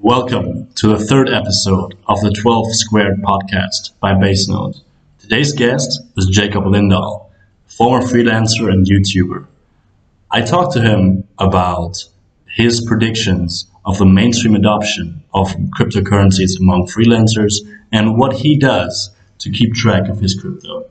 Welcome 0.00 0.68
to 0.76 0.88
the 0.88 0.98
third 0.98 1.28
episode 1.28 1.96
of 2.06 2.20
the 2.22 2.32
12 2.32 2.74
Squared 2.74 3.22
podcast 3.22 3.90
by 4.00 4.14
Basenode. 4.14 4.80
Today's 5.18 5.52
guest 5.52 6.00
is 6.16 6.26
Jacob 6.26 6.64
Lindahl, 6.64 7.30
former 7.66 8.04
freelancer 8.04 8.72
and 8.72 8.86
YouTuber. 8.86 9.46
I 10.30 10.40
talked 10.40 10.72
to 10.74 10.82
him 10.82 11.28
about 11.38 12.04
his 12.46 12.80
predictions 12.80 13.66
of 13.84 13.98
the 13.98 14.06
mainstream 14.06 14.54
adoption 14.54 15.22
of 15.34 15.48
cryptocurrencies 15.78 16.58
among 16.58 16.86
freelancers 16.86 17.56
and 17.92 18.16
what 18.16 18.32
he 18.32 18.56
does 18.56 19.10
to 19.38 19.50
keep 19.50 19.74
track 19.74 20.08
of 20.08 20.20
his 20.20 20.34
crypto. 20.34 20.86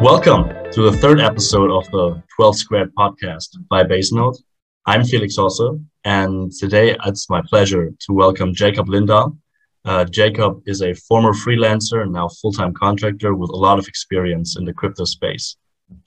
Welcome 0.00 0.48
to 0.72 0.90
the 0.90 0.96
third 0.96 1.20
episode 1.20 1.70
of 1.70 1.84
the 1.90 2.22
12 2.34 2.56
Squared 2.56 2.94
podcast 2.94 3.48
by 3.68 3.84
Basenode. 3.84 4.42
I'm 4.86 5.04
Felix 5.04 5.36
Hosse, 5.36 5.78
and 6.04 6.50
today 6.50 6.96
it's 7.04 7.28
my 7.28 7.42
pleasure 7.42 7.90
to 7.90 8.12
welcome 8.14 8.54
Jacob 8.54 8.86
Lindahl. 8.86 9.36
Uh, 9.84 10.06
Jacob 10.06 10.62
is 10.64 10.80
a 10.80 10.94
former 10.94 11.34
freelancer 11.34 12.00
and 12.00 12.14
now 12.14 12.28
full-time 12.28 12.72
contractor 12.72 13.34
with 13.34 13.50
a 13.50 13.56
lot 13.56 13.78
of 13.78 13.86
experience 13.88 14.56
in 14.56 14.64
the 14.64 14.72
crypto 14.72 15.04
space. 15.04 15.58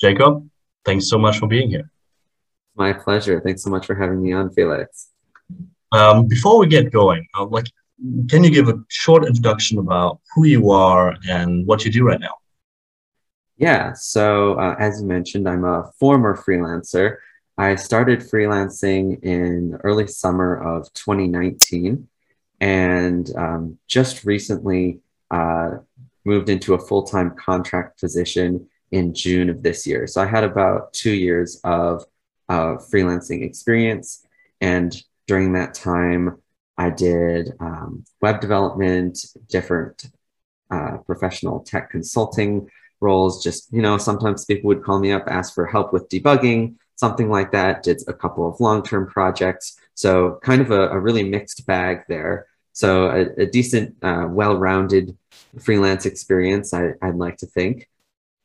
Jacob, 0.01 0.49
thanks 0.85 1.07
so 1.07 1.19
much 1.19 1.37
for 1.37 1.45
being 1.47 1.69
here. 1.69 1.91
My 2.75 2.93
pleasure. 2.93 3.41
Thanks 3.41 3.61
so 3.61 3.69
much 3.69 3.85
for 3.85 3.93
having 3.93 4.23
me 4.23 4.33
on, 4.33 4.49
Felix. 4.55 5.09
Um, 5.91 6.27
before 6.27 6.57
we 6.57 6.65
get 6.65 6.91
going, 6.91 7.27
uh, 7.37 7.45
like, 7.45 7.67
can 8.27 8.43
you 8.43 8.49
give 8.49 8.69
a 8.69 8.83
short 8.87 9.23
introduction 9.23 9.77
about 9.77 10.19
who 10.33 10.45
you 10.45 10.71
are 10.71 11.13
and 11.29 11.67
what 11.67 11.85
you 11.85 11.91
do 11.91 12.03
right 12.03 12.19
now? 12.19 12.33
Yeah, 13.57 13.93
so 13.93 14.55
uh, 14.55 14.75
as 14.79 15.01
you 15.01 15.07
mentioned, 15.07 15.47
I'm 15.47 15.63
a 15.63 15.91
former 15.99 16.35
freelancer. 16.35 17.17
I 17.57 17.75
started 17.75 18.19
freelancing 18.19 19.23
in 19.23 19.77
early 19.83 20.07
summer 20.07 20.55
of 20.55 20.91
2019 20.93 22.07
and 22.59 23.31
um, 23.37 23.77
just 23.87 24.25
recently 24.25 24.99
uh, 25.29 25.77
moved 26.25 26.49
into 26.49 26.73
a 26.73 26.79
full 26.79 27.03
time 27.03 27.35
contract 27.35 27.99
position 27.99 28.67
in 28.91 29.13
June 29.13 29.49
of 29.49 29.61
this 29.61 29.85
year. 29.85 30.07
So 30.07 30.21
I 30.21 30.25
had 30.25 30.43
about 30.43 30.93
two 30.93 31.11
years 31.13 31.59
of 31.63 32.05
uh, 32.49 32.75
freelancing 32.91 33.43
experience. 33.43 34.25
And 34.61 34.95
during 35.27 35.53
that 35.53 35.73
time, 35.73 36.37
I 36.77 36.89
did 36.89 37.53
um, 37.59 38.03
web 38.21 38.41
development, 38.41 39.19
different 39.47 40.05
uh, 40.71 40.97
professional 41.05 41.59
tech 41.59 41.91
consulting 41.91 42.67
roles. 43.03 43.43
Just, 43.43 43.71
you 43.71 43.81
know, 43.81 43.97
sometimes 43.97 44.45
people 44.45 44.69
would 44.69 44.83
call 44.83 44.99
me 44.99 45.11
up, 45.11 45.25
ask 45.27 45.53
for 45.53 45.65
help 45.65 45.93
with 45.93 46.09
debugging, 46.09 46.75
something 46.95 47.29
like 47.29 47.51
that. 47.51 47.83
Did 47.83 48.01
a 48.07 48.13
couple 48.13 48.47
of 48.47 48.59
long 48.59 48.81
term 48.81 49.07
projects. 49.07 49.77
So, 49.93 50.39
kind 50.43 50.61
of 50.61 50.71
a, 50.71 50.89
a, 50.89 50.99
really 50.99 51.29
mixed 51.29 51.67
bag 51.67 52.03
there. 52.07 52.47
So, 52.71 53.09
a, 53.09 53.43
a 53.43 53.45
decent, 53.45 53.95
uh, 54.01 54.27
well 54.29 54.57
rounded 54.57 55.15
freelance 55.59 56.05
experience, 56.07 56.73
I, 56.73 56.93
would 57.03 57.17
like 57.17 57.37
to 57.37 57.45
think. 57.45 57.89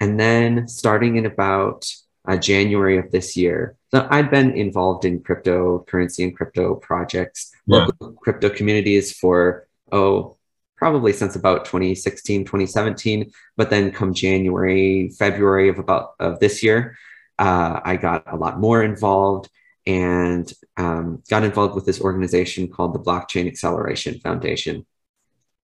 And 0.01 0.21
then 0.21 0.69
starting 0.69 1.17
in 1.17 1.27
about 1.27 1.91
uh, 2.27 2.37
January 2.37 2.99
of 2.99 3.11
this 3.11 3.37
year, 3.37 3.79
so 3.91 4.07
I'd 4.11 4.31
been 4.31 4.53
involved 4.53 5.05
in 5.05 5.21
cryptocurrency 5.21 6.25
and 6.25 6.37
crypto 6.37 6.75
projects, 6.75 7.51
yeah. 7.67 7.87
local 7.87 8.13
crypto 8.13 8.51
communities 8.51 9.17
for, 9.17 9.67
oh, 9.91 10.37
probably 10.79 11.13
since 11.13 11.35
about 11.35 11.65
2016 11.65 12.45
2017 12.45 13.31
but 13.57 13.69
then 13.69 13.91
come 13.91 14.15
january 14.15 15.11
february 15.19 15.69
of 15.69 15.79
about 15.79 16.13
of 16.21 16.39
this 16.39 16.63
year 16.63 16.97
uh, 17.39 17.81
i 17.85 17.97
got 17.97 18.23
a 18.27 18.37
lot 18.37 18.59
more 18.59 18.83
involved 18.83 19.51
and 19.87 20.53
um, 20.77 21.23
got 21.31 21.45
involved 21.45 21.75
with 21.75 21.87
this 21.87 22.01
organization 22.01 22.69
called 22.69 22.95
the 22.95 22.99
blockchain 22.99 23.47
acceleration 23.47 24.19
foundation 24.21 24.87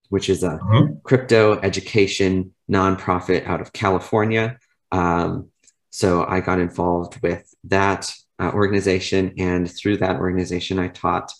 which 0.08 0.28
is 0.28 0.42
a 0.42 0.58
mm-hmm. 0.58 0.94
crypto 1.02 1.60
education 1.60 2.52
nonprofit 2.70 3.46
out 3.46 3.60
of 3.60 3.72
california 3.72 4.58
um, 4.90 5.50
so 5.90 6.24
i 6.26 6.40
got 6.40 6.58
involved 6.58 7.20
with 7.22 7.54
that 7.64 8.12
uh, 8.40 8.50
organization 8.52 9.34
and 9.38 9.70
through 9.70 9.98
that 9.98 10.16
organization 10.16 10.78
i 10.78 10.88
taught 10.88 11.30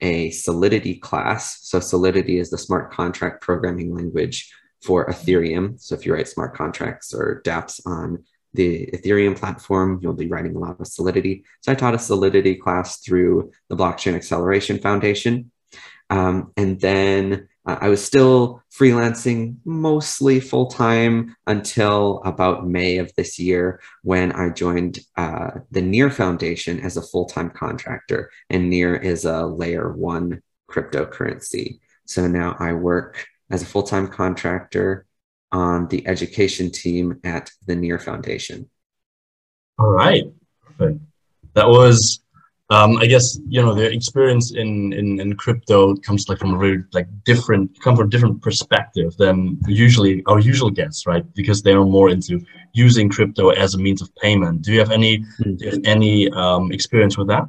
a 0.00 0.30
Solidity 0.30 0.96
class. 0.96 1.60
So 1.62 1.80
Solidity 1.80 2.38
is 2.38 2.50
the 2.50 2.58
smart 2.58 2.92
contract 2.92 3.42
programming 3.42 3.94
language 3.94 4.52
for 4.82 5.06
Ethereum. 5.06 5.80
So 5.80 5.94
if 5.94 6.06
you 6.06 6.14
write 6.14 6.28
smart 6.28 6.54
contracts 6.54 7.12
or 7.12 7.42
dApps 7.44 7.80
on 7.86 8.24
the 8.54 8.86
Ethereum 8.92 9.36
platform, 9.36 9.98
you'll 10.02 10.14
be 10.14 10.28
writing 10.28 10.56
a 10.56 10.58
lot 10.58 10.80
of 10.80 10.86
Solidity. 10.86 11.44
So 11.60 11.72
I 11.72 11.74
taught 11.74 11.94
a 11.94 11.98
Solidity 11.98 12.54
class 12.54 13.00
through 13.00 13.52
the 13.68 13.76
Blockchain 13.76 14.14
Acceleration 14.14 14.78
Foundation. 14.78 15.50
Um, 16.10 16.52
and 16.56 16.80
then 16.80 17.48
I 17.68 17.90
was 17.90 18.02
still 18.02 18.62
freelancing 18.72 19.56
mostly 19.66 20.40
full 20.40 20.68
time 20.68 21.36
until 21.46 22.22
about 22.24 22.66
May 22.66 22.96
of 22.96 23.14
this 23.14 23.38
year 23.38 23.82
when 24.02 24.32
I 24.32 24.48
joined 24.48 25.00
uh, 25.18 25.50
the 25.70 25.82
Near 25.82 26.08
Foundation 26.08 26.80
as 26.80 26.96
a 26.96 27.02
full 27.02 27.26
time 27.26 27.50
contractor. 27.50 28.30
And 28.48 28.70
Near 28.70 28.96
is 28.96 29.26
a 29.26 29.44
layer 29.44 29.92
one 29.92 30.40
cryptocurrency. 30.70 31.80
So 32.06 32.26
now 32.26 32.56
I 32.58 32.72
work 32.72 33.26
as 33.50 33.62
a 33.62 33.66
full 33.66 33.82
time 33.82 34.08
contractor 34.08 35.04
on 35.52 35.88
the 35.88 36.06
education 36.08 36.70
team 36.70 37.20
at 37.22 37.50
the 37.66 37.76
Near 37.76 37.98
Foundation. 37.98 38.70
All 39.78 39.90
right. 39.90 40.24
That 40.78 41.68
was 41.68 42.20
um, 42.70 42.98
I 42.98 43.06
guess 43.06 43.38
you 43.48 43.62
know 43.62 43.74
the 43.74 43.90
experience 43.90 44.52
in, 44.52 44.92
in, 44.92 45.20
in 45.20 45.36
crypto 45.36 45.96
comes 45.96 46.28
like 46.28 46.38
from 46.38 46.54
a 46.54 46.58
very 46.58 46.84
like 46.92 47.06
different 47.24 47.80
come 47.82 47.96
from 47.96 48.06
a 48.06 48.10
different 48.10 48.42
perspective 48.42 49.16
than 49.16 49.58
usually 49.66 50.22
our 50.26 50.38
usual 50.38 50.70
guests, 50.70 51.06
right? 51.06 51.24
Because 51.34 51.62
they 51.62 51.72
are 51.72 51.84
more 51.84 52.10
into 52.10 52.40
using 52.74 53.08
crypto 53.08 53.50
as 53.50 53.74
a 53.74 53.78
means 53.78 54.02
of 54.02 54.14
payment. 54.16 54.62
Do 54.62 54.72
you 54.72 54.80
have 54.80 54.90
any 54.90 55.18
mm-hmm. 55.18 55.54
you 55.58 55.70
have 55.70 55.80
any 55.84 56.30
um, 56.32 56.70
experience 56.70 57.16
with 57.16 57.28
that? 57.28 57.48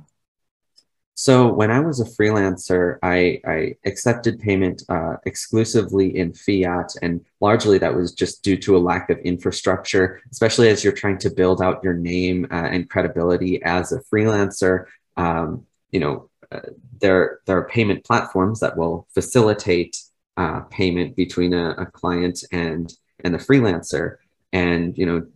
So 1.16 1.51
when 1.51 1.69
I 1.69 1.81
was 1.81 2.00
a 2.00 2.06
freelancer, 2.06 2.97
I, 3.03 3.41
I 3.46 3.75
accepted 3.84 4.40
payment 4.40 4.84
uh, 4.88 5.18
exclusively 5.25 6.18
in 6.18 6.34
fiat, 6.34 6.94
and 7.01 7.19
largely 7.41 7.78
that 7.80 7.94
was 7.94 8.13
just 8.13 8.41
due 8.41 8.56
to 8.59 8.78
a 8.78 8.80
lack 8.80 9.09
of 9.09 9.18
infrastructure, 9.18 10.22
especially 10.31 10.69
as 10.69 10.81
you're 10.81 10.94
trying 10.94 11.18
to 11.18 11.30
build 11.30 11.62
out 11.62 11.84
your 11.84 11.94
name 11.94 12.47
uh, 12.50 12.69
and 12.72 12.90
credibility 12.90 13.62
as 13.63 13.91
a 13.91 14.00
freelancer 14.00 14.86
um, 15.19 15.66
you 15.91 16.00
know, 16.00 16.30
uh, 16.52 16.62
there, 17.02 17.40
there 17.46 17.57
are 17.57 17.68
payment 17.68 18.06
platforms 18.06 18.62
that 18.62 18.78
will 18.78 19.06
facilitate 19.13 19.97
uh, 20.38 20.62
payment 20.72 21.16
between 21.16 21.53
a, 21.53 21.72
a, 21.72 21.85
client 21.85 22.44
and, 22.53 22.94
and 23.24 23.34
the 23.34 23.38
freelancer 23.38 24.16
and, 24.53 24.97
you 24.97 25.06
know, 25.06 25.28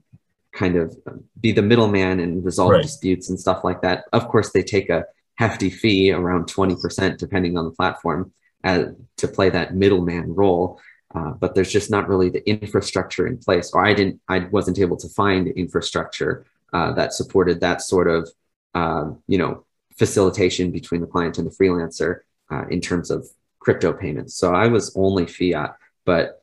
kind 0.53 0.77
of 0.77 0.95
be 1.41 1.51
the 1.51 1.61
middleman 1.61 2.21
and 2.21 2.45
resolve 2.45 2.71
right. 2.71 2.83
disputes 2.83 3.29
and 3.29 3.37
stuff 3.37 3.65
like 3.65 3.81
that. 3.81 4.05
Of 4.13 4.29
course, 4.29 4.51
they 4.51 4.63
take 4.63 4.89
a 4.89 5.05
hefty 5.35 5.69
fee 5.69 6.13
around 6.13 6.45
20% 6.45 7.17
depending 7.17 7.57
on 7.57 7.65
the 7.65 7.71
platform 7.71 8.31
uh, 8.63 8.85
to 9.17 9.27
play 9.27 9.49
that 9.49 9.75
middleman 9.75 10.33
role. 10.33 10.79
Uh, 11.13 11.31
but 11.31 11.53
there's 11.53 11.71
just 11.71 11.91
not 11.91 12.07
really 12.07 12.29
the 12.29 12.47
infrastructure 12.49 13.27
in 13.27 13.37
place, 13.37 13.71
or 13.73 13.85
I 13.85 13.93
didn't, 13.93 14.21
I 14.29 14.39
wasn't 14.39 14.79
able 14.79 14.97
to 14.97 15.09
find 15.09 15.47
infrastructure 15.47 16.45
uh, 16.71 16.93
that 16.93 17.13
supported 17.13 17.59
that 17.59 17.81
sort 17.81 18.07
of, 18.07 18.29
um, 18.73 19.21
you 19.27 19.37
know, 19.37 19.65
facilitation 19.97 20.71
between 20.71 21.01
the 21.01 21.07
client 21.07 21.37
and 21.37 21.47
the 21.47 21.51
freelancer 21.51 22.19
uh, 22.51 22.65
in 22.69 22.81
terms 22.81 23.11
of 23.11 23.27
crypto 23.59 23.93
payments. 23.93 24.35
So 24.35 24.53
I 24.53 24.67
was 24.67 24.93
only 24.95 25.25
fiat, 25.25 25.75
but 26.05 26.41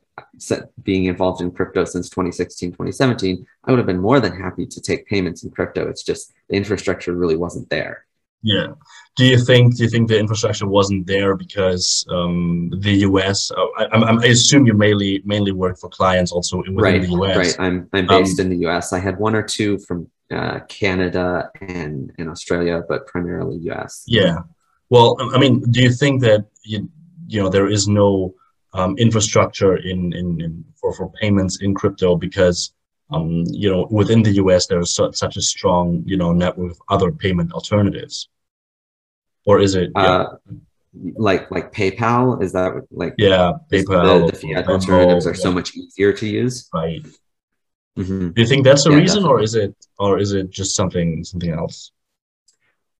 being 0.83 1.05
involved 1.05 1.41
in 1.41 1.51
crypto 1.51 1.85
since 1.85 2.09
2016, 2.09 2.71
2017, 2.71 3.45
I 3.63 3.71
would 3.71 3.77
have 3.77 3.85
been 3.85 3.99
more 3.99 4.19
than 4.19 4.39
happy 4.39 4.65
to 4.65 4.81
take 4.81 5.07
payments 5.07 5.43
in 5.43 5.51
crypto. 5.51 5.87
It's 5.87 6.03
just 6.03 6.33
the 6.49 6.55
infrastructure 6.55 7.13
really 7.13 7.35
wasn't 7.35 7.69
there. 7.69 8.05
Yeah. 8.43 8.67
Do 9.17 9.25
you 9.25 9.37
think 9.37 9.75
do 9.75 9.83
you 9.83 9.89
think 9.89 10.07
the 10.07 10.17
infrastructure 10.17 10.67
wasn't 10.67 11.05
there 11.05 11.35
because 11.35 12.05
um, 12.09 12.71
the 12.79 12.93
US? 13.07 13.51
Uh, 13.51 13.65
I, 13.77 13.85
I, 13.85 14.13
I, 14.13 14.25
assume 14.25 14.65
you 14.65 14.73
mainly 14.73 15.21
mainly 15.25 15.51
work 15.51 15.77
for 15.77 15.89
clients 15.89 16.31
also 16.31 16.57
within 16.57 16.75
right, 16.75 17.01
the 17.01 17.09
US. 17.09 17.37
Right. 17.37 17.55
I'm 17.59 17.87
I'm 17.93 18.07
based 18.07 18.39
um, 18.39 18.45
in 18.47 18.49
the 18.49 18.67
US. 18.67 18.93
I 18.93 18.99
had 18.99 19.19
one 19.19 19.35
or 19.35 19.43
two 19.43 19.77
from 19.79 20.09
uh, 20.31 20.59
Canada 20.67 21.49
and, 21.61 22.11
and 22.17 22.29
Australia, 22.29 22.83
but 22.87 23.07
primarily 23.07 23.57
US. 23.71 24.03
Yeah. 24.07 24.39
Well, 24.89 25.17
I 25.33 25.37
mean, 25.37 25.61
do 25.71 25.81
you 25.81 25.91
think 25.91 26.21
that 26.21 26.45
you, 26.63 26.89
you 27.27 27.41
know 27.41 27.49
there 27.49 27.67
is 27.67 27.87
no 27.87 28.33
um, 28.73 28.97
infrastructure 28.97 29.77
in, 29.77 30.13
in, 30.13 30.41
in, 30.41 30.65
for, 30.75 30.93
for 30.93 31.11
payments 31.21 31.61
in 31.61 31.73
crypto 31.73 32.15
because 32.15 32.73
um, 33.11 33.43
you 33.47 33.69
know 33.69 33.87
within 33.89 34.23
the 34.23 34.31
US 34.31 34.67
there 34.67 34.79
is 34.79 34.93
so, 34.93 35.11
such 35.11 35.37
a 35.37 35.41
strong 35.41 36.03
you 36.05 36.17
know 36.17 36.31
network 36.31 36.71
of 36.71 36.81
other 36.89 37.11
payment 37.11 37.51
alternatives, 37.53 38.29
or 39.45 39.59
is 39.59 39.75
it? 39.75 39.91
Uh, 39.95 40.27
like 41.15 41.49
like 41.51 41.71
PayPal 41.71 42.43
is 42.43 42.51
that 42.51 42.73
like 42.91 43.15
yeah 43.17 43.53
PayPal 43.71 44.25
the, 44.25 44.31
the 44.31 44.37
fiat 44.37 44.67
alternatives 44.67 45.25
are 45.25 45.31
yeah. 45.31 45.41
so 45.41 45.51
much 45.51 45.75
easier 45.75 46.11
to 46.11 46.27
use 46.27 46.67
right 46.73 47.05
mm-hmm. 47.97 48.29
do 48.29 48.41
you 48.41 48.47
think 48.47 48.63
that's 48.63 48.83
the 48.83 48.91
yeah, 48.91 48.97
reason 48.97 49.23
definitely. 49.23 49.41
or 49.41 49.43
is 49.43 49.55
it 49.55 49.75
or 49.99 50.19
is 50.19 50.31
it 50.33 50.49
just 50.49 50.75
something 50.75 51.23
something 51.23 51.51
else 51.51 51.91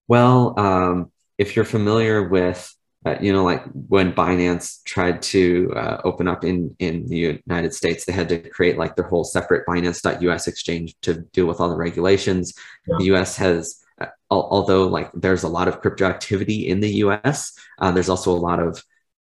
well 0.08 0.60
um, 0.60 1.12
if 1.38 1.56
you're 1.56 1.66
familiar 1.66 2.28
with 2.28 2.76
uh, 3.06 3.16
you 3.20 3.34
know 3.34 3.44
like 3.44 3.64
when 3.88 4.14
Binance 4.14 4.84
tried 4.84 5.22
to 5.24 5.74
uh, 5.76 6.02
open 6.04 6.28
up 6.28 6.44
in 6.44 6.76
in 6.80 7.08
the 7.08 7.42
United 7.48 7.74
States 7.74 8.06
they 8.06 8.14
had 8.14 8.30
to 8.30 8.38
create 8.50 8.78
like 8.78 8.96
their 8.96 9.08
whole 9.08 9.24
separate 9.24 9.66
Binance.us 9.66 10.48
exchange 10.48 10.96
to 11.02 11.22
deal 11.34 11.48
with 11.48 11.60
all 11.60 11.70
the 11.70 11.76
regulations 11.76 12.54
yeah. 12.88 12.96
the 13.00 13.06
US 13.06 13.36
has 13.38 13.82
although 14.30 14.88
like 14.88 15.12
there's 15.14 15.44
a 15.44 15.48
lot 15.48 15.68
of 15.68 15.82
crypto 15.82 16.06
activity 16.06 16.68
in 16.68 16.80
the 16.80 16.96
US, 17.06 17.54
uh, 17.80 17.92
there's 17.92 18.10
also 18.10 18.32
a 18.32 18.38
lot 18.38 18.60
of 18.60 18.84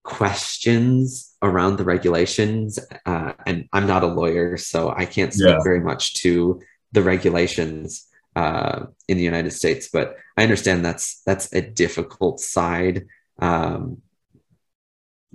questions 0.03 1.35
around 1.41 1.77
the 1.77 1.83
regulations. 1.83 2.79
Uh, 3.05 3.33
and 3.45 3.67
I'm 3.73 3.87
not 3.87 4.03
a 4.03 4.07
lawyer, 4.07 4.57
so 4.57 4.93
I 4.95 5.05
can't 5.05 5.33
speak 5.33 5.47
yeah. 5.47 5.63
very 5.63 5.79
much 5.79 6.15
to 6.21 6.61
the 6.91 7.01
regulations 7.01 8.07
uh, 8.35 8.85
in 9.07 9.17
the 9.17 9.23
United 9.23 9.51
States. 9.51 9.89
But 9.91 10.17
I 10.37 10.43
understand 10.43 10.85
that's 10.85 11.21
that's 11.23 11.53
a 11.53 11.61
difficult 11.61 12.39
side, 12.39 13.05
um, 13.39 14.01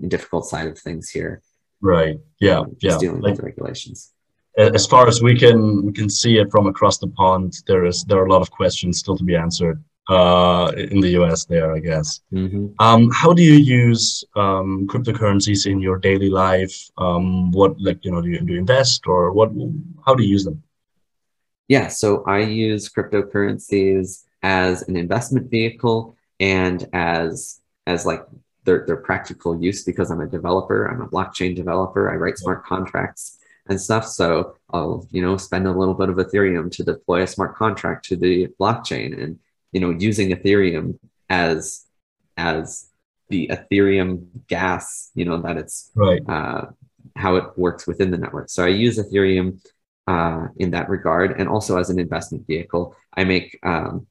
difficult 0.06 0.46
side 0.46 0.68
of 0.68 0.78
things 0.78 1.10
here. 1.10 1.42
Right. 1.80 2.18
Yeah. 2.40 2.60
Um, 2.60 2.76
yeah. 2.80 2.98
Dealing 2.98 3.20
like, 3.20 3.36
with 3.36 3.44
regulations 3.44 4.12
as 4.58 4.86
far 4.86 5.06
as 5.06 5.22
we 5.22 5.38
can 5.38 5.86
we 5.86 5.92
can 5.92 6.10
see 6.10 6.38
it 6.38 6.50
from 6.50 6.66
across 6.66 6.98
the 6.98 7.06
pond, 7.06 7.54
there 7.68 7.84
is 7.84 8.04
there 8.04 8.18
are 8.18 8.26
a 8.26 8.30
lot 8.30 8.42
of 8.42 8.50
questions 8.50 8.98
still 8.98 9.16
to 9.16 9.22
be 9.22 9.36
answered 9.36 9.82
uh, 10.08 10.72
in 10.76 11.00
the 11.00 11.10
US. 11.20 11.44
There, 11.44 11.74
I 11.74 11.78
guess. 11.78 12.20
Mm-hmm. 12.32 12.68
Um, 12.78 13.10
how 13.10 13.32
do 13.32 13.42
you 13.42 13.54
use 13.54 14.24
um, 14.36 14.86
cryptocurrencies 14.86 15.70
in 15.70 15.80
your 15.80 15.98
daily 15.98 16.30
life? 16.30 16.90
Um, 16.98 17.50
what 17.52 17.80
like 17.80 18.04
you 18.04 18.10
know 18.10 18.20
do 18.20 18.28
you, 18.28 18.40
do 18.40 18.52
you 18.54 18.58
invest 18.58 19.06
or 19.06 19.32
what? 19.32 19.50
How 20.04 20.14
do 20.14 20.22
you 20.22 20.30
use 20.30 20.44
them? 20.44 20.62
Yeah, 21.68 21.88
so 21.88 22.24
I 22.24 22.40
use 22.40 22.88
cryptocurrencies 22.88 24.24
as 24.42 24.82
an 24.88 24.96
investment 24.96 25.50
vehicle 25.50 26.16
and 26.40 26.88
as 26.92 27.60
as 27.86 28.06
like 28.06 28.24
their, 28.64 28.84
their 28.86 28.96
practical 28.96 29.60
use 29.60 29.84
because 29.84 30.10
I'm 30.10 30.20
a 30.20 30.26
developer. 30.26 30.86
I'm 30.86 31.00
a 31.00 31.08
blockchain 31.08 31.56
developer. 31.56 32.10
I 32.10 32.16
write 32.16 32.38
smart 32.38 32.64
contracts 32.64 33.38
and 33.68 33.80
stuff. 33.80 34.06
So 34.06 34.56
I'll, 34.70 35.06
you 35.10 35.22
know, 35.22 35.36
spend 35.36 35.66
a 35.66 35.72
little 35.72 35.94
bit 35.94 36.10
of 36.10 36.16
Ethereum 36.16 36.70
to 36.72 36.84
deploy 36.84 37.22
a 37.22 37.26
smart 37.26 37.56
contract 37.56 38.04
to 38.06 38.16
the 38.16 38.48
blockchain 38.60 39.22
and, 39.22 39.38
you 39.72 39.80
know, 39.80 39.90
using 39.90 40.30
Ethereum 40.30 40.98
as, 41.28 41.84
as 42.36 42.88
the 43.28 43.48
Ethereum 43.48 44.26
gas, 44.46 45.10
you 45.14 45.24
know, 45.24 45.40
that 45.42 45.56
it's 45.56 45.90
right. 45.94 46.22
Uh, 46.28 46.66
how 47.16 47.36
it 47.36 47.44
works 47.56 47.86
within 47.86 48.10
the 48.10 48.16
network. 48.16 48.48
So 48.48 48.64
I 48.64 48.68
use 48.68 48.96
Ethereum 48.96 49.60
uh, 50.06 50.48
in 50.56 50.70
that 50.70 50.88
regard, 50.88 51.38
and 51.38 51.48
also 51.48 51.76
as 51.76 51.90
an 51.90 51.98
investment 51.98 52.46
vehicle. 52.46 52.96
I 53.14 53.24
make, 53.24 53.58
um, 53.62 54.06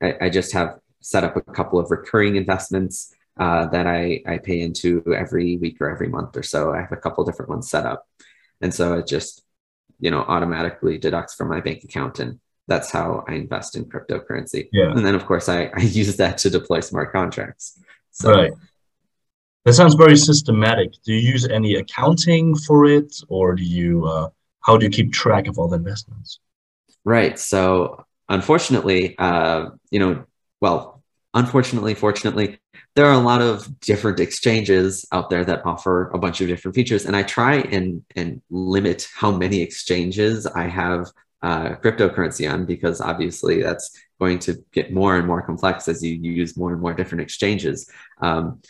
I, 0.00 0.14
I, 0.22 0.30
just 0.30 0.52
have 0.52 0.78
set 1.00 1.24
up 1.24 1.36
a 1.36 1.40
couple 1.40 1.80
of 1.80 1.90
recurring 1.90 2.36
investments 2.36 3.12
uh, 3.38 3.66
that 3.66 3.86
I, 3.86 4.22
I 4.26 4.38
pay 4.38 4.60
into 4.60 5.02
every 5.12 5.56
week 5.56 5.78
or 5.80 5.90
every 5.90 6.08
month 6.08 6.36
or 6.36 6.44
so. 6.44 6.72
I 6.72 6.82
have 6.82 6.92
a 6.92 6.96
couple 6.96 7.24
different 7.24 7.50
ones 7.50 7.68
set 7.68 7.84
up. 7.84 8.06
And 8.60 8.72
so 8.72 8.98
it 8.98 9.08
just, 9.08 9.42
you 9.98 10.10
know, 10.10 10.20
automatically 10.20 10.98
deducts 10.98 11.34
from 11.34 11.48
my 11.48 11.60
bank 11.60 11.82
account. 11.82 12.20
And 12.20 12.38
that's 12.66 12.90
how 12.90 13.24
I 13.28 13.34
invest 13.34 13.76
in 13.76 13.84
cryptocurrency. 13.84 14.68
Yeah. 14.72 14.90
And 14.90 15.04
then 15.04 15.14
of 15.14 15.26
course 15.26 15.48
I, 15.48 15.70
I 15.74 15.80
use 16.02 16.16
that 16.16 16.38
to 16.38 16.50
deploy 16.50 16.80
smart 16.80 17.12
contracts. 17.12 17.78
So 18.10 18.32
right. 18.32 18.52
That 19.64 19.72
sounds 19.72 19.94
very 19.94 20.16
systematic. 20.16 20.92
Do 21.04 21.14
you 21.14 21.32
use 21.32 21.48
any 21.48 21.76
accounting 21.76 22.54
for 22.54 22.84
it 22.84 23.14
or 23.28 23.54
do 23.54 23.64
you 23.64 24.04
uh, 24.04 24.28
how 24.60 24.76
do 24.76 24.84
you 24.84 24.90
keep 24.90 25.12
track 25.12 25.46
of 25.46 25.58
all 25.58 25.68
the 25.68 25.76
investments? 25.76 26.38
Right. 27.04 27.38
So 27.38 28.04
unfortunately, 28.28 29.14
uh, 29.18 29.70
you 29.90 30.00
know, 30.00 30.24
well, 30.60 31.02
unfortunately, 31.32 31.94
fortunately, 31.94 32.58
there 32.94 33.06
are 33.06 33.14
a 33.14 33.18
lot 33.18 33.42
of 33.42 33.80
different 33.80 34.20
exchanges 34.20 35.04
out 35.12 35.30
there 35.30 35.44
that 35.44 35.64
offer 35.64 36.10
a 36.10 36.18
bunch 36.18 36.40
of 36.40 36.48
different 36.48 36.74
features 36.74 37.06
and 37.06 37.16
i 37.16 37.22
try 37.22 37.56
and 37.56 38.02
and 38.16 38.40
limit 38.50 39.08
how 39.14 39.30
many 39.30 39.60
exchanges 39.60 40.46
i 40.46 40.64
have 40.64 41.10
uh, 41.44 41.76
cryptocurrency 41.76 42.50
on 42.50 42.64
because 42.64 43.00
obviously 43.00 43.62
that's 43.62 43.86
going 44.18 44.38
to 44.38 44.52
get 44.72 44.92
more 44.92 45.16
and 45.16 45.26
more 45.26 45.42
complex 45.42 45.88
as 45.88 46.02
you 46.02 46.12
use 46.12 46.56
more 46.56 46.72
and 46.72 46.80
more 46.80 46.94
different 46.94 47.22
exchanges 47.22 47.90
um, 48.20 48.60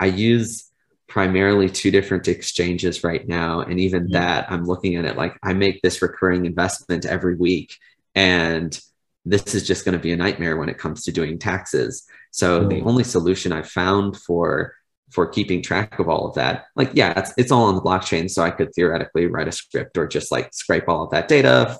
i 0.00 0.06
use 0.06 0.70
primarily 1.06 1.68
two 1.68 1.90
different 1.90 2.26
exchanges 2.26 3.04
right 3.04 3.28
now 3.28 3.60
and 3.60 3.78
even 3.78 4.08
yeah. 4.08 4.18
that 4.18 4.52
i'm 4.52 4.64
looking 4.64 4.96
at 4.96 5.04
it 5.04 5.16
like 5.16 5.36
i 5.42 5.52
make 5.52 5.80
this 5.82 6.02
recurring 6.02 6.44
investment 6.44 7.06
every 7.06 7.36
week 7.36 7.78
and 8.14 8.80
this 9.24 9.54
is 9.54 9.66
just 9.66 9.84
going 9.84 9.94
to 9.94 10.02
be 10.02 10.12
a 10.12 10.16
nightmare 10.16 10.56
when 10.56 10.68
it 10.68 10.78
comes 10.78 11.04
to 11.04 11.12
doing 11.12 11.38
taxes. 11.38 12.06
So 12.30 12.60
mm. 12.60 12.68
the 12.68 12.80
only 12.82 13.04
solution 13.04 13.52
I've 13.52 13.70
found 13.70 14.16
for 14.16 14.74
for 15.10 15.26
keeping 15.28 15.62
track 15.62 15.98
of 16.00 16.08
all 16.08 16.26
of 16.26 16.34
that, 16.34 16.66
like 16.74 16.90
yeah, 16.94 17.18
it's 17.18 17.32
it's 17.36 17.52
all 17.52 17.64
on 17.64 17.74
the 17.74 17.80
blockchain. 17.80 18.30
So 18.30 18.42
I 18.42 18.50
could 18.50 18.74
theoretically 18.74 19.26
write 19.26 19.48
a 19.48 19.52
script 19.52 19.96
or 19.96 20.06
just 20.06 20.32
like 20.32 20.52
scrape 20.52 20.88
all 20.88 21.04
of 21.04 21.10
that 21.10 21.28
data, 21.28 21.78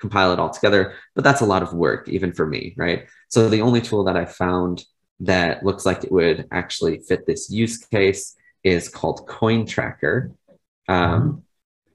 compile 0.00 0.32
it 0.32 0.38
all 0.38 0.50
together. 0.50 0.94
But 1.14 1.24
that's 1.24 1.40
a 1.40 1.46
lot 1.46 1.62
of 1.62 1.72
work, 1.72 2.08
even 2.08 2.32
for 2.32 2.46
me, 2.46 2.74
right? 2.76 3.06
So 3.28 3.48
the 3.48 3.62
only 3.62 3.80
tool 3.80 4.04
that 4.04 4.16
I 4.16 4.24
found 4.24 4.84
that 5.20 5.64
looks 5.64 5.84
like 5.84 6.04
it 6.04 6.12
would 6.12 6.46
actually 6.52 6.98
fit 7.00 7.26
this 7.26 7.50
use 7.50 7.78
case 7.78 8.36
is 8.62 8.88
called 8.88 9.26
CoinTracker. 9.26 10.32
Um, 10.88 11.42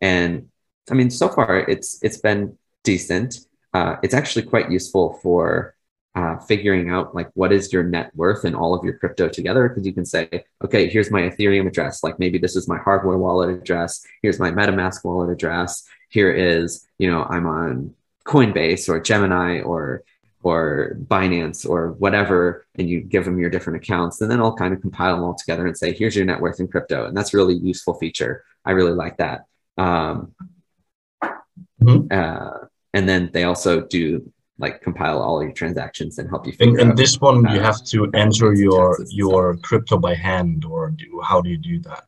and 0.01 0.49
I 0.91 0.93
mean, 0.93 1.09
so 1.09 1.29
far 1.29 1.59
it's 1.59 1.99
it's 2.03 2.17
been 2.17 2.57
decent 2.83 3.37
uh, 3.73 3.95
it's 4.03 4.13
actually 4.13 4.43
quite 4.43 4.71
useful 4.71 5.19
for 5.23 5.75
uh, 6.15 6.37
figuring 6.37 6.91
out 6.91 7.15
like 7.15 7.29
what 7.33 7.51
is 7.51 7.73
your 7.73 7.81
net 7.83 8.11
worth 8.15 8.45
and 8.45 8.55
all 8.55 8.75
of 8.75 8.83
your 8.83 8.95
crypto 8.99 9.27
together 9.27 9.67
because 9.67 9.85
you 9.85 9.93
can 9.93 10.05
say 10.05 10.29
okay 10.63 10.87
here's 10.87 11.09
my 11.09 11.21
ethereum 11.21 11.67
address 11.67 12.03
like 12.03 12.19
maybe 12.19 12.37
this 12.37 12.55
is 12.55 12.67
my 12.67 12.77
hardware 12.77 13.17
wallet 13.17 13.49
address 13.49 14.05
here's 14.21 14.39
my 14.39 14.51
metamask 14.51 15.03
wallet 15.03 15.31
address 15.31 15.87
here 16.13 16.31
is 16.31 16.87
you 16.97 17.09
know 17.09 17.23
i'm 17.29 17.47
on 17.47 17.93
coinbase 18.25 18.87
or 18.87 18.99
gemini 18.99 19.59
or 19.61 20.03
or 20.43 20.97
binance 21.07 21.67
or 21.67 21.93
whatever 21.93 22.65
and 22.75 22.89
you 22.89 22.99
give 23.01 23.23
them 23.25 23.39
your 23.39 23.49
different 23.49 23.77
accounts 23.81 24.21
and 24.21 24.29
then 24.29 24.39
i'll 24.39 24.55
kind 24.55 24.73
of 24.73 24.81
compile 24.81 25.15
them 25.15 25.23
all 25.23 25.35
together 25.35 25.65
and 25.67 25.77
say 25.77 25.93
here's 25.93 26.15
your 26.15 26.25
net 26.25 26.39
worth 26.39 26.59
in 26.59 26.67
crypto 26.67 27.05
and 27.05 27.15
that's 27.15 27.33
a 27.33 27.37
really 27.37 27.55
useful 27.55 27.93
feature. 27.93 28.43
I 28.65 28.71
really 28.71 28.93
like 28.93 29.17
that. 29.17 29.45
Um, 29.77 30.33
mm-hmm. 31.81 32.07
uh, 32.11 32.67
and 32.93 33.09
then 33.09 33.29
they 33.33 33.43
also 33.43 33.81
do 33.81 34.31
like 34.59 34.81
compile 34.81 35.19
all 35.19 35.41
your 35.41 35.51
transactions 35.51 36.19
and 36.19 36.29
help 36.29 36.45
you 36.45 36.53
figure 36.53 36.77
and, 36.77 36.91
and 36.91 36.97
this 36.97 37.19
one 37.19 37.45
uh, 37.45 37.53
you 37.53 37.59
have 37.59 37.83
to 37.85 38.09
enter 38.13 38.53
your 38.53 38.97
your 39.09 39.57
crypto 39.57 39.97
by 39.97 40.13
hand 40.13 40.63
or 40.63 40.91
do 40.91 41.21
how 41.23 41.41
do 41.41 41.49
you 41.49 41.57
do 41.57 41.79
that? 41.79 42.05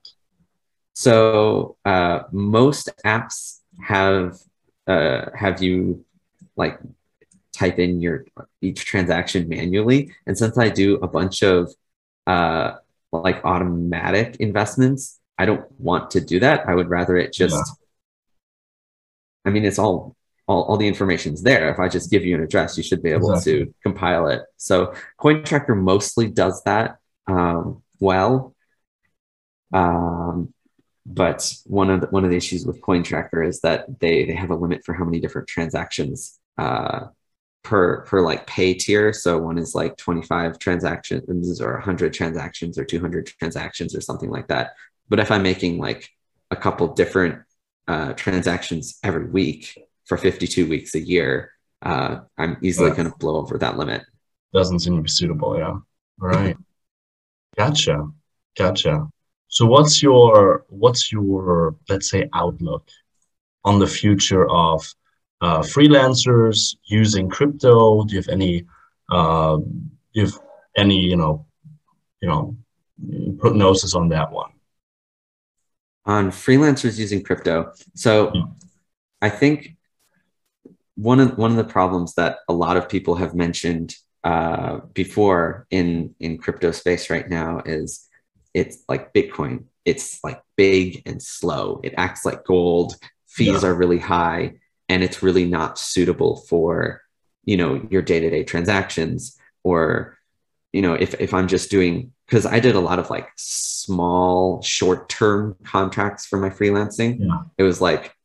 So 0.93 1.75
uh, 1.85 2.19
most 2.31 2.89
apps 3.03 3.61
have 3.81 4.37
uh, 4.87 5.25
have 5.35 5.61
you 5.61 6.05
like 6.55 6.79
type 7.53 7.79
in 7.79 8.01
your 8.01 8.25
each 8.61 8.85
transaction 8.85 9.47
manually 9.47 10.11
and 10.27 10.37
since 10.37 10.57
i 10.57 10.67
do 10.67 10.95
a 10.97 11.07
bunch 11.07 11.41
of 11.41 11.73
uh, 12.27 12.73
like 13.11 13.43
automatic 13.45 14.35
investments 14.37 15.19
i 15.37 15.45
don't 15.45 15.65
want 15.79 16.11
to 16.11 16.19
do 16.19 16.39
that 16.39 16.67
i 16.67 16.75
would 16.75 16.89
rather 16.89 17.15
it 17.15 17.31
just 17.33 17.55
yeah. 17.55 17.63
i 19.45 19.49
mean 19.49 19.63
it's 19.63 19.79
all 19.79 20.15
all, 20.47 20.63
all 20.63 20.77
the 20.77 20.87
information's 20.87 21.41
there. 21.41 21.69
If 21.69 21.79
I 21.79 21.87
just 21.87 22.11
give 22.11 22.23
you 22.23 22.35
an 22.35 22.43
address, 22.43 22.77
you 22.77 22.83
should 22.83 23.01
be 23.01 23.11
able 23.11 23.31
exactly. 23.31 23.65
to 23.65 23.73
compile 23.83 24.27
it. 24.27 24.43
So 24.57 24.93
CoinTracker 25.19 25.75
mostly 25.75 26.27
does 26.27 26.61
that 26.63 26.97
um, 27.27 27.81
well. 27.99 28.55
Um, 29.73 30.53
but 31.05 31.53
one 31.65 31.89
of 31.89 32.01
the, 32.01 32.07
one 32.07 32.23
of 32.23 32.31
the 32.31 32.37
issues 32.37 32.65
with 32.65 32.81
CoinTracker 32.81 33.47
is 33.47 33.61
that 33.61 33.99
they 33.99 34.25
they 34.25 34.33
have 34.33 34.49
a 34.49 34.55
limit 34.55 34.83
for 34.83 34.93
how 34.93 35.05
many 35.05 35.19
different 35.19 35.47
transactions 35.47 36.39
uh, 36.57 37.07
per 37.63 38.01
per 38.01 38.21
like 38.21 38.47
pay 38.47 38.73
tier. 38.73 39.13
So 39.13 39.37
one 39.37 39.57
is 39.57 39.75
like 39.75 39.97
25 39.97 40.59
transactions 40.59 41.61
or 41.61 41.73
100 41.73 42.13
transactions 42.13 42.77
or 42.77 42.85
200 42.85 43.27
transactions 43.27 43.95
or 43.95 44.01
something 44.01 44.29
like 44.29 44.47
that. 44.47 44.73
But 45.09 45.19
if 45.19 45.31
I'm 45.31 45.43
making 45.43 45.77
like 45.77 46.09
a 46.51 46.55
couple 46.55 46.87
different 46.93 47.41
uh, 47.87 48.13
transactions 48.13 48.97
every 49.03 49.25
week, 49.25 49.77
for 50.05 50.17
52 50.17 50.67
weeks 50.67 50.95
a 50.95 50.99
year, 50.99 51.51
uh, 51.81 52.19
I'm 52.37 52.57
easily 52.61 52.91
going 52.91 53.11
to 53.11 53.17
blow 53.17 53.37
over 53.37 53.57
that 53.57 53.77
limit. 53.77 54.03
Doesn't 54.53 54.79
seem 54.79 54.95
to 54.95 55.01
be 55.01 55.09
suitable. 55.09 55.57
Yeah. 55.57 55.67
All 55.71 55.83
right. 56.19 56.55
Gotcha. 57.57 58.07
Gotcha. 58.57 59.07
So 59.55 59.65
what's 59.65 60.03
your 60.03 60.65
what's 60.67 61.13
your 61.13 61.77
let's 61.87 62.09
say 62.09 62.27
outlook 62.33 62.89
on 63.63 63.79
the 63.79 63.87
future 63.87 64.49
of 64.51 64.85
uh, 65.39 65.59
freelancers 65.59 66.75
using 66.83 67.29
crypto? 67.29 68.03
Do 68.03 68.15
you 68.15 68.19
have 68.19 68.27
any 68.27 68.65
uh, 69.09 69.55
do 69.55 69.71
you 70.11 70.25
have 70.25 70.37
any 70.75 70.99
you 70.99 71.15
know 71.15 71.45
you 72.21 72.27
know 72.27 72.57
prognosis 73.39 73.95
on 73.95 74.09
that 74.09 74.29
one? 74.29 74.51
On 76.05 76.31
freelancers 76.31 76.99
using 76.99 77.23
crypto. 77.23 77.71
So 77.93 78.31
yeah. 78.33 78.43
I 79.21 79.29
think 79.29 79.77
one 80.95 81.21
of 81.21 81.37
one 81.37 81.51
of 81.51 81.57
the 81.57 81.71
problems 81.77 82.15
that 82.15 82.39
a 82.49 82.53
lot 82.53 82.75
of 82.75 82.89
people 82.89 83.15
have 83.15 83.33
mentioned 83.33 83.95
uh, 84.25 84.79
before 84.93 85.65
in 85.71 86.13
in 86.19 86.39
crypto 86.39 86.71
space 86.71 87.09
right 87.09 87.29
now 87.29 87.61
is 87.65 88.09
it's 88.55 88.83
like 88.87 89.13
Bitcoin. 89.13 89.65
It's 89.83 90.23
like 90.23 90.41
big 90.55 91.03
and 91.05 91.21
slow. 91.21 91.81
It 91.83 91.93
acts 91.97 92.25
like 92.25 92.45
gold. 92.45 92.95
Fees 93.27 93.61
yeah. 93.61 93.69
are 93.69 93.75
really 93.75 93.99
high, 93.99 94.53
and 94.89 95.03
it's 95.03 95.21
really 95.21 95.45
not 95.45 95.77
suitable 95.77 96.37
for 96.37 97.01
you 97.43 97.57
know 97.57 97.85
your 97.91 98.01
day 98.01 98.19
to 98.19 98.29
day 98.29 98.43
transactions 98.43 99.37
or 99.63 100.17
you 100.73 100.81
know 100.81 100.93
if 100.93 101.19
if 101.19 101.33
I'm 101.33 101.47
just 101.47 101.69
doing 101.69 102.13
because 102.25 102.45
I 102.45 102.59
did 102.59 102.75
a 102.75 102.79
lot 102.79 102.97
of 102.97 103.09
like 103.09 103.27
small 103.35 104.61
short 104.63 105.09
term 105.09 105.55
contracts 105.63 106.25
for 106.25 106.39
my 106.39 106.49
freelancing. 106.49 107.19
Yeah. 107.19 107.41
It 107.57 107.63
was 107.63 107.81
like 107.81 108.15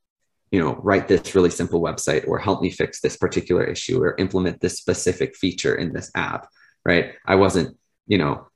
you 0.51 0.61
know, 0.61 0.75
write 0.83 1.07
this 1.07 1.35
really 1.35 1.51
simple 1.51 1.81
website 1.81 2.27
or 2.27 2.39
help 2.39 2.61
me 2.61 2.71
fix 2.71 3.01
this 3.01 3.17
particular 3.17 3.65
issue 3.65 4.03
or 4.03 4.17
implement 4.19 4.61
this 4.61 4.77
specific 4.77 5.37
feature 5.37 5.77
in 5.77 5.93
this 5.93 6.11
app, 6.17 6.49
right? 6.85 7.13
I 7.25 7.37
wasn't, 7.37 7.77
you 8.09 8.19
know, 8.19 8.49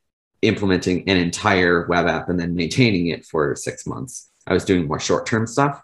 implementing 0.47 1.09
an 1.09 1.17
entire 1.17 1.87
web 1.87 2.07
app 2.07 2.29
and 2.29 2.39
then 2.39 2.55
maintaining 2.55 3.09
it 3.09 3.25
for 3.25 3.55
six 3.57 3.87
months. 3.87 4.31
I 4.47 4.53
was 4.53 4.65
doing 4.65 4.87
more 4.87 5.01
short 5.01 5.27
term 5.27 5.47
stuff. 5.47 5.81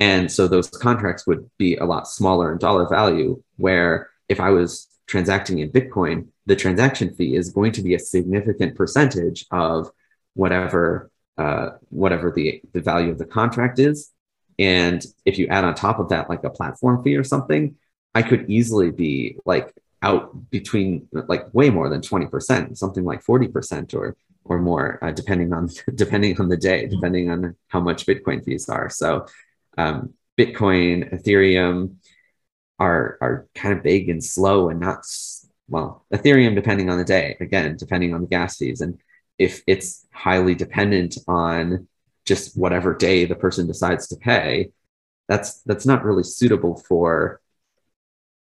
And 0.00 0.30
so 0.30 0.48
those 0.48 0.68
contracts 0.68 1.26
would 1.26 1.48
be 1.56 1.76
a 1.76 1.84
lot 1.84 2.08
smaller 2.08 2.52
in 2.52 2.58
dollar 2.58 2.88
value, 2.88 3.42
where 3.56 4.10
if 4.28 4.40
I 4.40 4.50
was 4.50 4.88
transacting 5.06 5.58
in 5.58 5.70
Bitcoin, 5.70 6.28
the 6.46 6.56
transaction 6.56 7.14
fee 7.14 7.36
is 7.36 7.50
going 7.50 7.72
to 7.72 7.82
be 7.82 7.94
a 7.94 7.98
significant 7.98 8.74
percentage 8.76 9.46
of 9.50 9.90
whatever 10.34 11.10
uh, 11.36 11.70
whatever 11.88 12.30
the, 12.30 12.62
the 12.72 12.80
value 12.80 13.10
of 13.10 13.18
the 13.18 13.24
contract 13.24 13.78
is 13.78 14.12
and 14.58 15.04
if 15.24 15.38
you 15.38 15.48
add 15.48 15.64
on 15.64 15.74
top 15.74 15.98
of 15.98 16.10
that, 16.10 16.28
like 16.28 16.44
a 16.44 16.50
platform 16.50 17.02
fee 17.02 17.16
or 17.16 17.24
something, 17.24 17.76
I 18.14 18.22
could 18.22 18.48
easily 18.48 18.90
be 18.90 19.38
like 19.44 19.74
out 20.04 20.50
between 20.50 21.08
like 21.12 21.52
way 21.52 21.70
more 21.70 21.88
than 21.88 22.00
20%, 22.00 22.76
something 22.76 23.04
like 23.04 23.24
40% 23.24 23.94
or 23.94 24.16
or 24.46 24.58
more, 24.58 24.98
uh, 25.02 25.10
depending 25.10 25.54
on 25.54 25.70
depending 25.94 26.38
on 26.40 26.48
the 26.48 26.56
day, 26.56 26.86
depending 26.86 27.30
on 27.30 27.56
how 27.68 27.80
much 27.80 28.06
Bitcoin 28.06 28.44
fees 28.44 28.68
are. 28.68 28.90
So 28.90 29.26
um, 29.78 30.12
Bitcoin, 30.38 30.94
Ethereum 31.14 31.96
are 32.78 33.18
are 33.20 33.46
kind 33.54 33.76
of 33.76 33.82
big 33.82 34.08
and 34.10 34.22
slow 34.22 34.68
and 34.68 34.80
not 34.80 35.00
well, 35.68 36.04
Ethereum 36.12 36.54
depending 36.54 36.90
on 36.90 36.98
the 36.98 37.04
day, 37.04 37.36
again, 37.40 37.76
depending 37.76 38.12
on 38.12 38.20
the 38.20 38.26
gas 38.26 38.58
fees. 38.58 38.82
And 38.82 38.98
if 39.38 39.62
it's 39.66 40.06
highly 40.12 40.54
dependent 40.54 41.16
on 41.26 41.88
just 42.26 42.56
whatever 42.56 42.94
day 42.94 43.24
the 43.24 43.34
person 43.34 43.66
decides 43.66 44.08
to 44.08 44.16
pay 44.16 44.70
that's 45.28 45.62
that's 45.62 45.86
not 45.86 46.04
really 46.04 46.22
suitable 46.22 46.76
for 46.76 47.40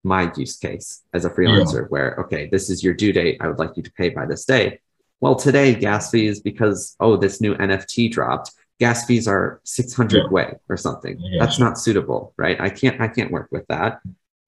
my 0.05 0.31
use 0.37 0.57
case 0.57 1.03
as 1.13 1.25
a 1.25 1.31
freelancer 1.31 1.83
yeah. 1.83 1.89
where 1.89 2.17
okay 2.17 2.49
this 2.51 2.71
is 2.71 2.83
your 2.83 2.95
due 2.95 3.13
date 3.13 3.37
i 3.41 3.47
would 3.47 3.59
like 3.59 3.77
you 3.77 3.83
to 3.83 3.93
pay 3.93 4.09
by 4.09 4.27
this 4.27 4.45
day 4.45 4.81
well 5.21 5.35
today 5.35 5.75
gas 5.75 6.11
fees 6.11 6.41
because 6.41 6.97
oh 7.01 7.17
this 7.17 7.41
new 7.41 7.55
nft 7.55 8.11
dropped 8.11 8.53
gas 8.81 9.05
fees 9.07 9.29
are 9.29 9.61
600 9.65 10.17
yeah. 10.17 10.29
way 10.29 10.55
or 10.69 10.77
something 10.77 11.17
yeah. 11.21 11.39
that's 11.39 11.59
not 11.59 11.79
suitable 11.79 12.35
right 12.37 12.61
i 12.61 12.69
can't 12.69 13.01
i 13.01 13.09
can't 13.09 13.31
work 13.31 13.49
with 13.53 13.67
that 13.69 14.01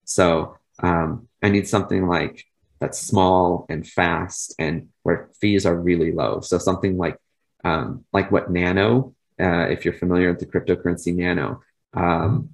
so 0.05 0.57
um, 0.81 1.29
i 1.43 1.49
need 1.49 1.69
something 1.69 2.07
like 2.07 2.45
that's 2.81 2.99
small 2.99 3.65
and 3.69 3.87
fast 3.87 4.55
and 4.59 4.89
where 5.05 5.31
fees 5.41 5.65
are 5.65 5.77
really 5.77 6.11
low 6.11 6.41
so 6.41 6.59
something 6.59 6.97
like 6.97 7.19
um, 7.65 8.05
like 8.13 8.31
what 8.31 8.51
Nano, 8.51 9.15
uh, 9.41 9.67
if 9.71 9.85
you're 9.85 9.95
familiar 9.95 10.31
with 10.31 10.39
the 10.39 10.47
cryptocurrency 10.47 11.15
Nano, 11.15 11.63
um, 11.95 12.51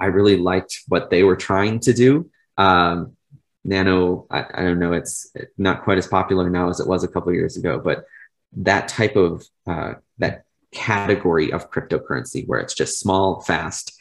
I 0.00 0.06
really 0.06 0.36
liked 0.36 0.80
what 0.88 1.10
they 1.10 1.22
were 1.22 1.36
trying 1.36 1.80
to 1.80 1.92
do. 1.92 2.30
Um, 2.56 3.16
Nano, 3.64 4.26
I, 4.30 4.44
I, 4.54 4.62
don't 4.62 4.78
know, 4.78 4.92
it's 4.92 5.32
not 5.56 5.84
quite 5.84 5.98
as 5.98 6.06
popular 6.06 6.50
now 6.50 6.68
as 6.68 6.80
it 6.80 6.86
was 6.86 7.02
a 7.02 7.08
couple 7.08 7.32
years 7.32 7.56
ago, 7.56 7.80
but 7.82 8.04
that 8.56 8.88
type 8.88 9.16
of 9.16 9.44
uh, 9.66 9.94
that 10.18 10.44
category 10.72 11.52
of 11.52 11.70
cryptocurrency 11.70 12.46
where 12.46 12.60
it's 12.60 12.74
just 12.74 13.00
small, 13.00 13.40
fast, 13.40 13.98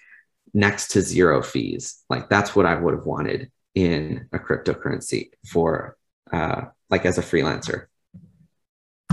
next 0.53 0.89
to 0.89 1.01
zero 1.01 1.41
fees, 1.41 2.03
like 2.09 2.29
that's 2.29 2.55
what 2.55 2.65
I 2.65 2.75
would 2.75 2.93
have 2.93 3.05
wanted 3.05 3.51
in 3.73 4.27
a 4.33 4.39
cryptocurrency 4.39 5.31
for 5.47 5.97
uh, 6.31 6.65
like 6.89 7.05
as 7.05 7.17
a 7.17 7.21
freelancer. 7.21 7.87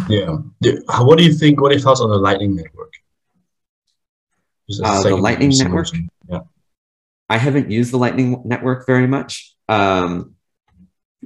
Yeah. 0.08 0.38
What 0.98 1.18
do 1.18 1.24
you 1.24 1.32
think? 1.32 1.60
What 1.60 1.70
are 1.70 1.74
your 1.74 1.82
thoughts 1.82 2.00
on 2.00 2.10
the 2.10 2.16
Lightning 2.16 2.56
Network? 2.56 2.92
Uh, 4.82 5.02
the 5.02 5.16
Lightning 5.16 5.50
Network. 5.56 5.88
Yeah. 6.28 6.40
I 7.30 7.38
haven't 7.38 7.70
used 7.70 7.92
the 7.92 7.96
Lightning 7.96 8.42
Network 8.44 8.87
very 8.87 9.06
much. 9.06 9.54
Um, 9.68 10.34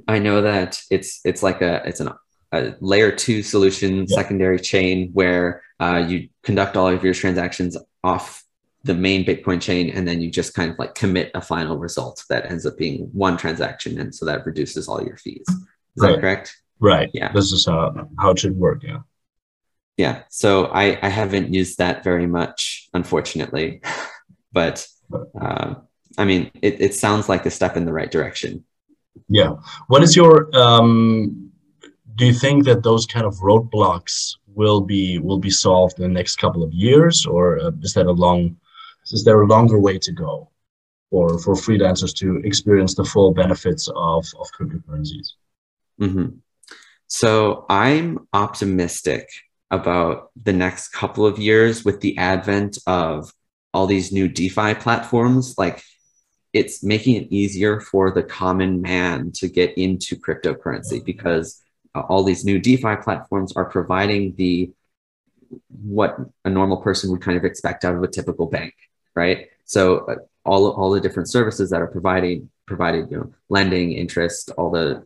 I 0.07 0.19
know 0.19 0.43
that 0.43 0.79
it's 0.91 1.19
it's 1.25 1.41
like 1.41 1.61
a 1.63 1.81
it's 1.85 1.99
an, 1.99 2.11
a 2.51 2.75
layer 2.79 3.11
two 3.11 3.41
solution, 3.41 4.05
yeah. 4.07 4.15
secondary 4.15 4.59
chain 4.59 5.09
where 5.13 5.63
uh, 5.79 6.05
you 6.07 6.29
conduct 6.43 6.77
all 6.77 6.87
of 6.87 7.03
your 7.03 7.15
transactions 7.15 7.75
off 8.03 8.43
the 8.83 8.93
main 8.93 9.25
Bitcoin 9.25 9.59
chain, 9.59 9.89
and 9.89 10.07
then 10.07 10.21
you 10.21 10.29
just 10.29 10.53
kind 10.53 10.71
of 10.71 10.77
like 10.77 10.93
commit 10.93 11.31
a 11.33 11.41
final 11.41 11.77
result 11.77 12.23
that 12.29 12.51
ends 12.51 12.67
up 12.67 12.77
being 12.77 13.09
one 13.11 13.35
transaction, 13.35 13.99
and 13.99 14.13
so 14.13 14.25
that 14.25 14.45
reduces 14.45 14.87
all 14.87 15.03
your 15.03 15.17
fees. 15.17 15.47
Is 15.49 15.57
right. 15.97 16.11
that 16.11 16.21
correct? 16.21 16.55
Right. 16.79 17.09
Yeah. 17.13 17.31
This 17.31 17.51
is 17.51 17.65
how, 17.65 18.07
how 18.19 18.29
it 18.29 18.39
should 18.39 18.55
work. 18.57 18.83
Yeah. 18.83 18.99
Yeah. 19.97 20.23
So 20.29 20.65
I, 20.65 20.99
I 21.01 21.09
haven't 21.09 21.51
used 21.51 21.79
that 21.79 22.03
very 22.03 22.27
much, 22.27 22.89
unfortunately. 22.93 23.81
but 24.51 24.85
uh, 25.39 25.75
I 26.17 26.25
mean, 26.25 26.51
it, 26.61 26.81
it 26.81 26.93
sounds 26.95 27.29
like 27.29 27.45
a 27.45 27.51
step 27.51 27.77
in 27.77 27.85
the 27.85 27.93
right 27.93 28.11
direction. 28.11 28.63
Yeah. 29.27 29.55
What 29.87 30.03
is 30.03 30.15
your, 30.15 30.55
um, 30.55 31.51
do 32.15 32.25
you 32.25 32.33
think 32.33 32.65
that 32.65 32.83
those 32.83 33.05
kind 33.05 33.25
of 33.25 33.35
roadblocks 33.35 34.35
will 34.47 34.81
be 34.81 35.19
will 35.19 35.37
be 35.37 35.49
solved 35.49 35.99
in 35.99 36.03
the 36.03 36.09
next 36.09 36.37
couple 36.37 36.63
of 36.63 36.71
years 36.71 37.25
or 37.25 37.59
uh, 37.59 37.71
is 37.81 37.93
that 37.93 38.05
a 38.05 38.11
long 38.11 38.55
is 39.11 39.25
there 39.25 39.41
a 39.41 39.45
longer 39.45 39.77
way 39.77 39.99
to 39.99 40.13
go 40.13 40.49
for 41.09 41.37
for 41.39 41.55
freelancers 41.55 42.15
to 42.15 42.37
experience 42.45 42.95
the 42.95 43.03
full 43.03 43.33
benefits 43.33 43.89
of 43.97 44.25
of 44.39 44.47
cryptocurrencies 44.57 45.33
mm-hmm. 45.99 46.27
So 47.07 47.65
I'm 47.69 48.27
optimistic 48.33 49.29
about 49.71 50.31
the 50.41 50.53
next 50.53 50.89
couple 50.89 51.25
of 51.25 51.39
years 51.39 51.85
with 51.85 52.01
the 52.01 52.17
advent 52.17 52.77
of 52.87 53.31
all 53.73 53.87
these 53.87 54.11
new 54.11 54.27
DeFi 54.27 54.75
platforms. 54.75 55.55
Like 55.57 55.83
it's 56.55 56.81
making 56.81 57.15
it 57.15 57.27
easier 57.31 57.81
for 57.81 58.11
the 58.11 58.23
common 58.23 58.81
man 58.81 59.29
to 59.33 59.49
get 59.49 59.77
into 59.77 60.15
cryptocurrency 60.15 61.03
because 61.03 61.61
uh, 61.93 62.03
all 62.07 62.23
these 62.23 62.45
new 62.45 62.59
DeFi 62.59 62.95
platforms 63.03 63.51
are 63.57 63.65
providing 63.65 64.33
the 64.37 64.71
what 65.83 66.17
a 66.45 66.49
normal 66.49 66.77
person 66.77 67.11
would 67.11 67.21
kind 67.21 67.37
of 67.37 67.43
expect 67.43 67.83
out 67.83 67.93
of 67.93 68.01
a 68.03 68.07
typical 68.07 68.45
bank, 68.45 68.73
right? 69.15 69.49
So 69.65 70.05
uh, 70.05 70.15
all 70.45 70.71
all 70.71 70.91
the 70.91 71.01
different 71.01 71.29
services 71.29 71.69
that 71.71 71.81
are 71.81 71.87
providing 71.87 72.49
providing 72.65 73.09
you 73.11 73.17
know 73.17 73.33
lending, 73.49 73.91
interest, 73.91 74.49
all 74.57 74.71
the 74.71 75.05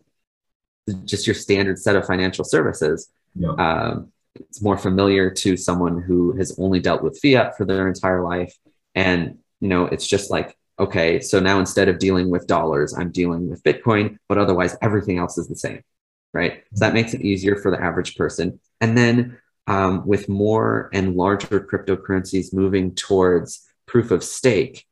just 1.06 1.25
your 1.25 1.34
standard 1.34 1.79
set 1.79 1.96
of 1.96 2.06
financial 2.06 2.46
services. 2.46 3.10
Yeah. 3.34 3.50
Um, 3.58 4.12
it's 4.36 4.62
more 4.62 4.77
familiar 4.77 5.32
to 5.32 5.58
someone 5.58 6.00
who 6.00 6.38
has 6.38 6.56
only 6.60 6.79
dealt 6.79 7.01
with 7.01 7.20
fiat 7.20 7.58
for 7.58 7.65
their 7.65 7.88
entire 7.88 8.24
life. 8.24 8.56
And, 8.94 9.39
you 9.60 9.68
know, 9.68 9.86
it's 9.86 10.08
just 10.08 10.29
like, 10.29 10.56
okay, 10.80 11.20
so 11.20 11.40
now 11.40 11.60
instead 11.60 11.90
of 11.90 12.00
dealing 12.00 12.30
with 12.30 12.48
dollars, 12.48 12.94
I'm 12.94 13.12
dealing 13.12 13.50
with 13.50 13.64
Bitcoin, 13.64 14.18
but 14.28 14.38
otherwise 14.38 14.78
everything 14.82 15.18
else 15.18 15.38
is 15.38 15.48
the 15.48 15.56
same. 15.56 15.84
Right. 16.32 16.64
So 16.76 16.86
that 16.86 16.94
makes 16.94 17.14
it 17.14 17.22
easier 17.22 17.56
for 17.56 17.72
the 17.72 17.82
average 17.82 18.16
person. 18.16 18.60
And 18.82 18.98
then 18.98 19.40
um, 19.66 20.06
with 20.06 20.30
more 20.30 20.90
and 20.94 21.16
larger 21.16 21.60
cryptocurrencies 21.60 22.54
moving 22.54 22.94
towards 22.96 23.68
proof 23.88 24.12
of 24.12 24.24
stake, 24.24 24.86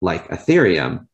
like 0.00 0.28
Ethereum, 0.28 1.06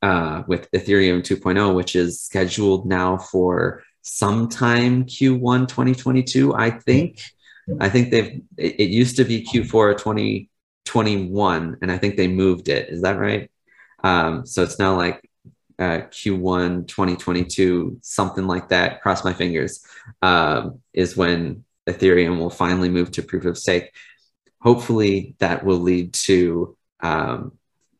uh, 0.00 0.42
with 0.46 0.70
Ethereum 0.72 1.20
2.0, 1.20 1.74
which 1.74 1.94
is 1.94 2.20
scheduled 2.20 2.86
now 2.86 3.16
for 3.16 3.82
sometime 4.02 5.04
Q1 5.04 5.68
2022, 5.68 6.54
I 6.54 6.70
think. 6.70 7.20
I 7.80 7.88
think 7.88 8.10
they've, 8.10 8.42
it, 8.56 8.80
it 8.80 8.90
used 8.90 9.16
to 9.16 9.24
be 9.24 9.44
Q4 9.44 9.92
2021, 10.84 11.78
and 11.82 11.90
I 11.92 11.98
think 11.98 12.16
they 12.16 12.28
moved 12.28 12.68
it. 12.68 12.88
Is 12.88 13.02
that 13.02 13.18
right? 13.18 13.50
Um, 14.02 14.46
so 14.46 14.62
it's 14.62 14.78
now 14.78 14.96
like 14.96 15.28
uh, 15.78 16.02
Q1 16.10 16.86
2022, 16.88 17.98
something 18.02 18.46
like 18.46 18.68
that. 18.68 19.02
Cross 19.02 19.24
my 19.24 19.32
fingers, 19.32 19.84
um, 20.20 20.80
is 20.92 21.16
when 21.16 21.64
Ethereum 21.88 22.38
will 22.38 22.50
finally 22.50 22.88
move 22.88 23.10
to 23.12 23.22
proof 23.22 23.44
of 23.44 23.58
stake. 23.58 23.92
Hopefully, 24.60 25.34
that 25.38 25.64
will 25.64 25.78
lead 25.80 26.12
to 26.14 26.76
um, 27.00 27.52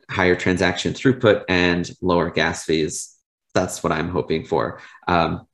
higher 0.09 0.37
transaction 0.37 0.93
throughput 0.93 1.45
and 1.49 1.91
lower 2.01 2.31
gas 2.31 2.65
fees. 2.65 3.17
That's 3.55 3.83
what 3.83 3.93
I'm 3.93 4.09
hoping 4.09 4.45
for. 4.45 4.81
Um, 5.09 5.47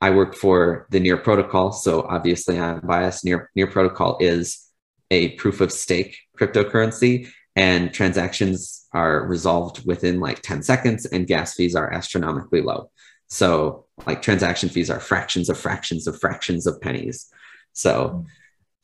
I 0.00 0.10
work 0.10 0.34
for 0.34 0.86
the 0.90 1.00
Near 1.00 1.16
Protocol, 1.16 1.72
so 1.72 2.02
obviously 2.02 2.58
I'm 2.58 2.80
biased. 2.80 3.24
Near 3.24 3.50
Near 3.54 3.66
Protocol 3.66 4.18
is 4.20 4.68
a 5.12 5.28
proof 5.32 5.60
of 5.60 5.70
stake 5.70 6.18
cryptocurrency, 6.40 7.28
and 7.54 7.92
transactions 7.92 8.86
are 8.94 9.26
resolved 9.26 9.84
within 9.86 10.20
like 10.20 10.40
10 10.40 10.62
seconds, 10.62 11.04
and 11.04 11.26
gas 11.26 11.54
fees 11.54 11.76
are 11.76 11.92
astronomically 11.92 12.62
low. 12.62 12.90
So, 13.28 13.84
like 14.06 14.22
transaction 14.22 14.70
fees 14.70 14.90
are 14.90 15.00
fractions 15.00 15.50
of 15.50 15.58
fractions 15.58 16.06
of 16.06 16.18
fractions 16.18 16.66
of 16.66 16.80
pennies. 16.80 17.30
So, 17.74 18.24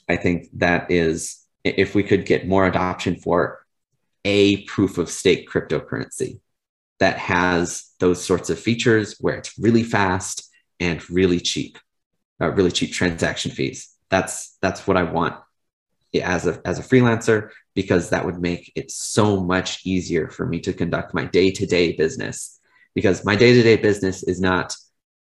I 0.08 0.16
think 0.16 0.48
that 0.58 0.90
is 0.90 1.38
if 1.64 1.94
we 1.94 2.02
could 2.02 2.26
get 2.26 2.46
more 2.46 2.66
adoption 2.66 3.16
for 3.16 3.64
a 4.24 4.64
proof 4.64 4.98
of 4.98 5.08
stake 5.08 5.48
cryptocurrency 5.50 6.40
that 7.00 7.16
has 7.16 7.90
those 8.00 8.22
sorts 8.22 8.50
of 8.50 8.58
features 8.58 9.16
where 9.20 9.36
it's 9.36 9.58
really 9.58 9.82
fast 9.82 10.50
and 10.78 11.08
really 11.10 11.40
cheap, 11.40 11.78
uh, 12.40 12.50
really 12.50 12.70
cheap 12.70 12.92
transaction 12.92 13.50
fees. 13.50 13.94
That's 14.10 14.58
that's 14.60 14.86
what 14.86 14.98
I 14.98 15.04
want 15.04 15.36
as 16.14 16.46
a 16.46 16.60
as 16.64 16.78
a 16.78 16.82
freelancer 16.82 17.50
because 17.74 18.10
that 18.10 18.24
would 18.24 18.40
make 18.40 18.72
it 18.74 18.90
so 18.90 19.40
much 19.42 19.84
easier 19.84 20.28
for 20.28 20.46
me 20.46 20.60
to 20.60 20.72
conduct 20.72 21.14
my 21.14 21.24
day-to-day 21.26 21.92
business 21.92 22.58
because 22.94 23.24
my 23.24 23.36
day-to-day 23.36 23.76
business 23.76 24.22
is 24.22 24.40
not 24.40 24.74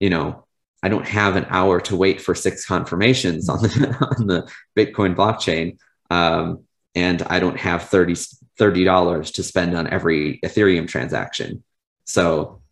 you 0.01 0.11
know 0.11 0.47
I 0.83 0.89
don't 0.89 1.07
have 1.07 1.37
an 1.37 1.47
hour 1.49 1.81
to 1.83 1.97
wait 1.97 2.21
for 2.21 2.35
six 2.35 2.67
confirmations 2.67 3.49
on 3.49 3.63
the 3.63 4.15
on 4.19 4.27
the 4.27 4.51
Bitcoin 4.77 5.15
blockchain 5.15 5.79
um, 6.11 6.65
and 6.95 7.23
I 7.23 7.39
don't 7.41 7.59
have 7.59 7.85
30 7.85 8.15
$30 8.59 9.35
to 9.35 9.43
spend 9.43 9.77
on 9.77 9.89
every 9.89 10.39
Ethereum 10.45 10.87
transaction. 10.87 11.65
So 12.05 12.63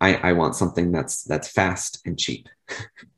I, 0.00 0.14
I 0.14 0.32
want 0.32 0.54
something 0.56 0.92
that's 0.92 1.22
that's 1.24 1.48
fast 1.48 2.00
and 2.06 2.18
cheap. 2.18 2.48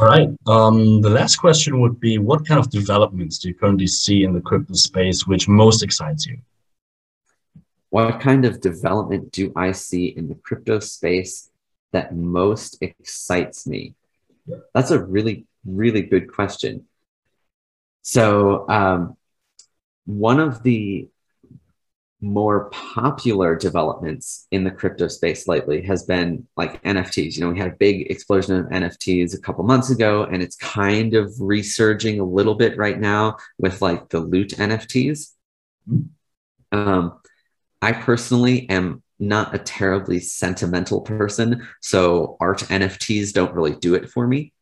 All 0.00 0.06
right. 0.06 0.28
Um, 0.46 1.02
the 1.02 1.10
last 1.10 1.36
question 1.36 1.80
would 1.80 1.98
be 1.98 2.18
what 2.18 2.46
kind 2.46 2.60
of 2.60 2.70
developments 2.70 3.38
do 3.38 3.48
you 3.48 3.54
currently 3.54 3.88
see 3.88 4.22
in 4.22 4.32
the 4.32 4.40
crypto 4.40 4.74
space 4.74 5.26
which 5.26 5.48
most 5.48 5.82
excites 5.82 6.24
you? 6.24 6.38
What 7.90 8.20
kind 8.20 8.44
of 8.44 8.60
development 8.60 9.32
do 9.32 9.52
I 9.56 9.72
see 9.72 10.06
in 10.06 10.28
the 10.28 10.36
crypto 10.36 10.78
space 10.78 11.50
that 11.92 12.14
most 12.14 12.78
excites 12.80 13.66
me? 13.66 13.94
That's 14.72 14.92
a 14.92 15.02
really, 15.02 15.46
really 15.64 16.02
good 16.02 16.32
question. 16.32 16.86
So, 18.02 18.68
um, 18.68 19.16
one 20.04 20.38
of 20.38 20.62
the 20.62 21.08
more 22.20 22.68
popular 22.70 23.54
developments 23.54 24.48
in 24.50 24.64
the 24.64 24.70
crypto 24.70 25.06
space 25.06 25.46
lately 25.46 25.82
has 25.82 26.02
been 26.02 26.46
like 26.56 26.82
NFTs. 26.82 27.36
You 27.36 27.42
know, 27.42 27.50
we 27.50 27.58
had 27.58 27.68
a 27.68 27.76
big 27.76 28.10
explosion 28.10 28.56
of 28.56 28.66
NFTs 28.66 29.34
a 29.34 29.40
couple 29.40 29.64
months 29.64 29.90
ago, 29.90 30.24
and 30.24 30.42
it's 30.42 30.56
kind 30.56 31.14
of 31.14 31.32
resurging 31.38 32.18
a 32.18 32.24
little 32.24 32.56
bit 32.56 32.76
right 32.76 32.98
now 32.98 33.36
with 33.58 33.80
like 33.80 34.08
the 34.08 34.18
loot 34.18 34.50
NFTs. 34.50 35.32
Um, 36.72 37.20
I 37.80 37.92
personally 37.92 38.68
am 38.68 39.02
not 39.20 39.54
a 39.54 39.58
terribly 39.58 40.18
sentimental 40.18 41.02
person, 41.02 41.68
so 41.80 42.36
art 42.40 42.60
NFTs 42.60 43.32
don't 43.32 43.54
really 43.54 43.76
do 43.76 43.94
it 43.94 44.10
for 44.10 44.26
me. 44.26 44.52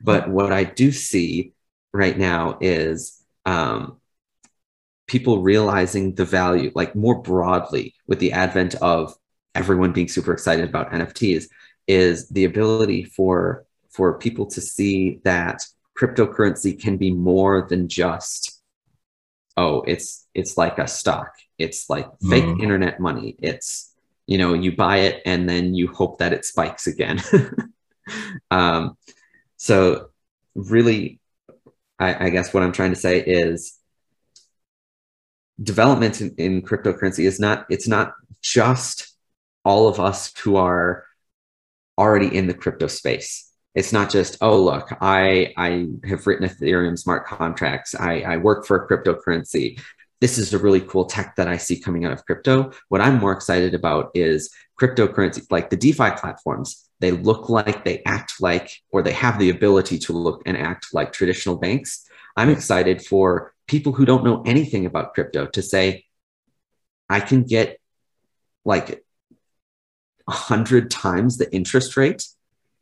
But 0.00 0.28
what 0.28 0.52
I 0.52 0.64
do 0.64 0.90
see 0.90 1.52
right 1.92 2.18
now 2.18 2.58
is 2.60 3.22
um, 3.44 4.00
people 5.06 5.42
realizing 5.42 6.14
the 6.14 6.24
value, 6.24 6.72
like 6.74 6.94
more 6.94 7.20
broadly, 7.22 7.94
with 8.06 8.18
the 8.18 8.32
advent 8.32 8.74
of 8.76 9.14
everyone 9.54 9.92
being 9.92 10.08
super 10.08 10.32
excited 10.32 10.68
about 10.68 10.90
NFTs, 10.92 11.46
is 11.86 12.28
the 12.28 12.44
ability 12.44 13.04
for 13.04 13.64
for 13.90 14.18
people 14.18 14.46
to 14.46 14.60
see 14.60 15.20
that 15.24 15.64
cryptocurrency 15.98 16.78
can 16.78 16.96
be 16.96 17.10
more 17.10 17.66
than 17.68 17.88
just 17.88 18.60
oh 19.56 19.82
it's 19.86 20.26
it's 20.34 20.56
like 20.56 20.78
a 20.78 20.86
stock. 20.88 21.32
It's 21.58 21.88
like 21.88 22.06
fake 22.28 22.44
mm. 22.44 22.62
internet 22.62 23.00
money. 23.00 23.36
It's 23.38 23.94
you 24.26 24.38
know 24.38 24.54
you 24.54 24.74
buy 24.76 24.98
it 24.98 25.22
and 25.24 25.48
then 25.48 25.74
you 25.74 25.92
hope 25.92 26.18
that 26.18 26.32
it 26.32 26.44
spikes 26.44 26.86
again. 26.86 27.22
Um, 28.50 28.96
so 29.56 30.10
really 30.54 31.20
I, 31.98 32.26
I 32.26 32.30
guess 32.30 32.52
what 32.52 32.62
i'm 32.62 32.72
trying 32.72 32.90
to 32.90 33.00
say 33.00 33.20
is 33.20 33.78
development 35.62 36.20
in, 36.20 36.34
in 36.36 36.62
cryptocurrency 36.62 37.24
is 37.24 37.40
not 37.40 37.66
it's 37.70 37.88
not 37.88 38.14
just 38.42 39.14
all 39.64 39.88
of 39.88 39.98
us 39.98 40.36
who 40.38 40.56
are 40.56 41.04
already 41.98 42.34
in 42.34 42.46
the 42.46 42.54
crypto 42.54 42.86
space. 42.86 43.50
It's 43.74 43.92
not 43.92 44.10
just 44.10 44.38
oh 44.40 44.60
look 44.62 44.88
i 45.00 45.52
i 45.56 45.86
have 46.08 46.26
written 46.26 46.48
ethereum 46.48 46.98
smart 46.98 47.26
contracts. 47.26 47.94
I 47.94 48.20
i 48.20 48.36
work 48.36 48.66
for 48.66 48.76
a 48.76 48.88
cryptocurrency. 48.88 49.80
This 50.20 50.38
is 50.38 50.54
a 50.54 50.58
really 50.58 50.80
cool 50.80 51.04
tech 51.04 51.36
that 51.36 51.48
i 51.48 51.56
see 51.56 51.78
coming 51.78 52.04
out 52.04 52.12
of 52.12 52.24
crypto. 52.24 52.72
What 52.88 53.00
i'm 53.00 53.18
more 53.18 53.32
excited 53.32 53.74
about 53.74 54.10
is 54.14 54.50
cryptocurrency 54.80 55.46
like 55.50 55.70
the 55.70 55.76
defi 55.76 56.10
platforms. 56.16 56.88
They 57.00 57.10
look 57.10 57.50
like 57.50 57.84
they 57.84 58.02
act 58.04 58.34
like 58.40 58.70
or 58.90 59.02
they 59.02 59.12
have 59.12 59.38
the 59.38 59.50
ability 59.50 59.98
to 60.00 60.12
look 60.14 60.42
and 60.46 60.56
act 60.56 60.94
like 60.94 61.12
traditional 61.12 61.56
banks 61.56 62.06
i'm 62.36 62.50
excited 62.50 63.02
for 63.04 63.54
people 63.66 63.92
who 63.92 64.04
don't 64.04 64.24
know 64.24 64.42
anything 64.42 64.86
about 64.86 65.14
crypto 65.14 65.46
to 65.46 65.62
say, 65.62 66.04
I 67.08 67.20
can 67.20 67.44
get 67.44 67.78
like 68.64 69.04
a 70.28 70.32
hundred 70.32 70.90
times 70.90 71.38
the 71.38 71.52
interest 71.54 71.96
rate 71.96 72.26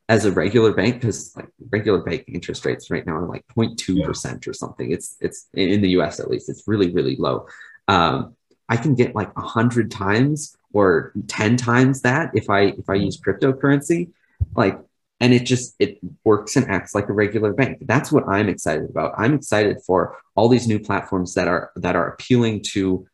as 0.09 0.25
a 0.25 0.33
regular 0.33 0.73
bank 0.73 1.01
because 1.01 1.35
like 1.37 1.49
regular 1.71 2.03
bank 2.03 2.25
interest 2.29 2.65
rates 2.65 2.91
right 2.91 3.07
now 3.07 3.17
are 3.17 3.29
like 3.29 3.45
0.2 3.57 4.05
percent 4.05 4.45
yeah. 4.47 4.51
or 4.51 4.55
something. 4.55 4.91
It's 4.91 5.17
it's 5.21 5.49
in 5.55 5.81
the 5.81 5.91
U.S. 5.91 6.21
at 6.21 6.31
least. 6.31 6.49
It's 6.49 6.65
really 6.67 6.91
really 6.91 7.17
low. 7.17 7.47
Um, 7.89 8.35
I 8.69 8.77
can 8.77 8.95
get 8.95 9.15
like 9.15 9.31
a 9.37 9.43
hundred 9.43 9.91
times 9.91 10.57
or 10.73 11.13
ten 11.29 11.57
times 11.57 12.03
that 12.03 12.31
if 12.35 12.49
I 12.49 12.61
if 12.61 12.89
I 12.89 12.95
use 12.95 13.21
cryptocurrency. 13.21 14.11
Like 14.55 14.79
and 15.21 15.33
it 15.33 15.45
just 15.45 15.75
it 15.79 15.99
works 16.25 16.57
and 16.57 16.69
acts 16.69 16.95
like 16.95 17.09
a 17.09 17.13
regular 17.13 17.53
bank. 17.53 17.79
That's 17.83 18.11
what 18.11 18.29
i'm 18.29 18.49
excited 18.49 18.91
about. 18.91 19.15
I'm 19.17 19.35
excited 19.35 19.79
for 19.87 20.17
all 20.35 20.49
these 20.49 20.67
new 20.67 20.79
platforms 20.79 21.35
that 21.35 21.49
are 21.49 21.71
that 21.77 21.97
are 21.97 22.09
appealing 22.09 22.63
to 22.73 23.07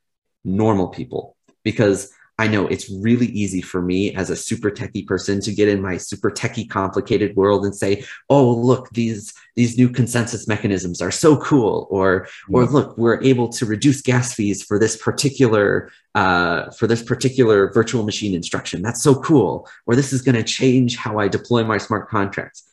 normal 0.45 0.89
people. 0.89 1.37
Because 1.63 2.13
I 2.41 2.47
know 2.47 2.67
it's 2.69 2.89
really 2.89 3.27
easy 3.27 3.61
for 3.61 3.83
me 3.83 4.15
as 4.15 4.31
a 4.31 4.35
super 4.35 4.71
techie 4.71 5.07
person 5.07 5.43
to 5.43 5.53
get 5.53 5.69
in 5.69 5.83
my 5.83 5.99
super 5.99 6.31
techie 6.31 6.67
complicated 6.67 7.37
world 7.37 7.67
and 7.67 7.77
say, 7.77 8.03
"Oh, 8.31 8.51
look, 8.51 8.89
these 8.93 9.35
these 9.57 9.77
new 9.77 9.91
consensus 9.91 10.49
mechanisms 10.49 11.03
are 11.03 11.11
so 11.11 11.37
cool," 11.37 11.87
or 11.91 12.27
yeah. 12.49 12.57
or 12.57 12.65
look, 12.65 12.97
we're 12.97 13.23
able 13.23 13.51
to 13.51 13.67
reduce 13.67 14.01
gas 14.01 14.33
fees 14.33 14.63
for 14.63 14.79
this 14.79 14.97
particular 14.97 15.91
uh, 16.15 16.71
for 16.71 16.87
this 16.87 17.03
particular 17.03 17.71
virtual 17.75 18.05
machine 18.05 18.35
instruction. 18.35 18.81
That's 18.81 19.03
so 19.03 19.17
cool. 19.17 19.69
Or 19.85 19.95
this 19.95 20.11
is 20.11 20.23
going 20.23 20.37
to 20.37 20.43
change 20.43 20.97
how 20.97 21.19
I 21.19 21.29
deploy 21.29 21.63
my 21.65 21.77
smart 21.77 22.09
contracts. 22.09 22.65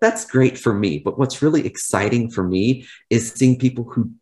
That's 0.00 0.24
great 0.24 0.56
for 0.56 0.72
me, 0.72 1.00
but 1.00 1.18
what's 1.18 1.42
really 1.42 1.66
exciting 1.66 2.30
for 2.30 2.44
me 2.44 2.86
is 3.10 3.32
seeing 3.32 3.58
people 3.58 3.82
who 3.90 4.12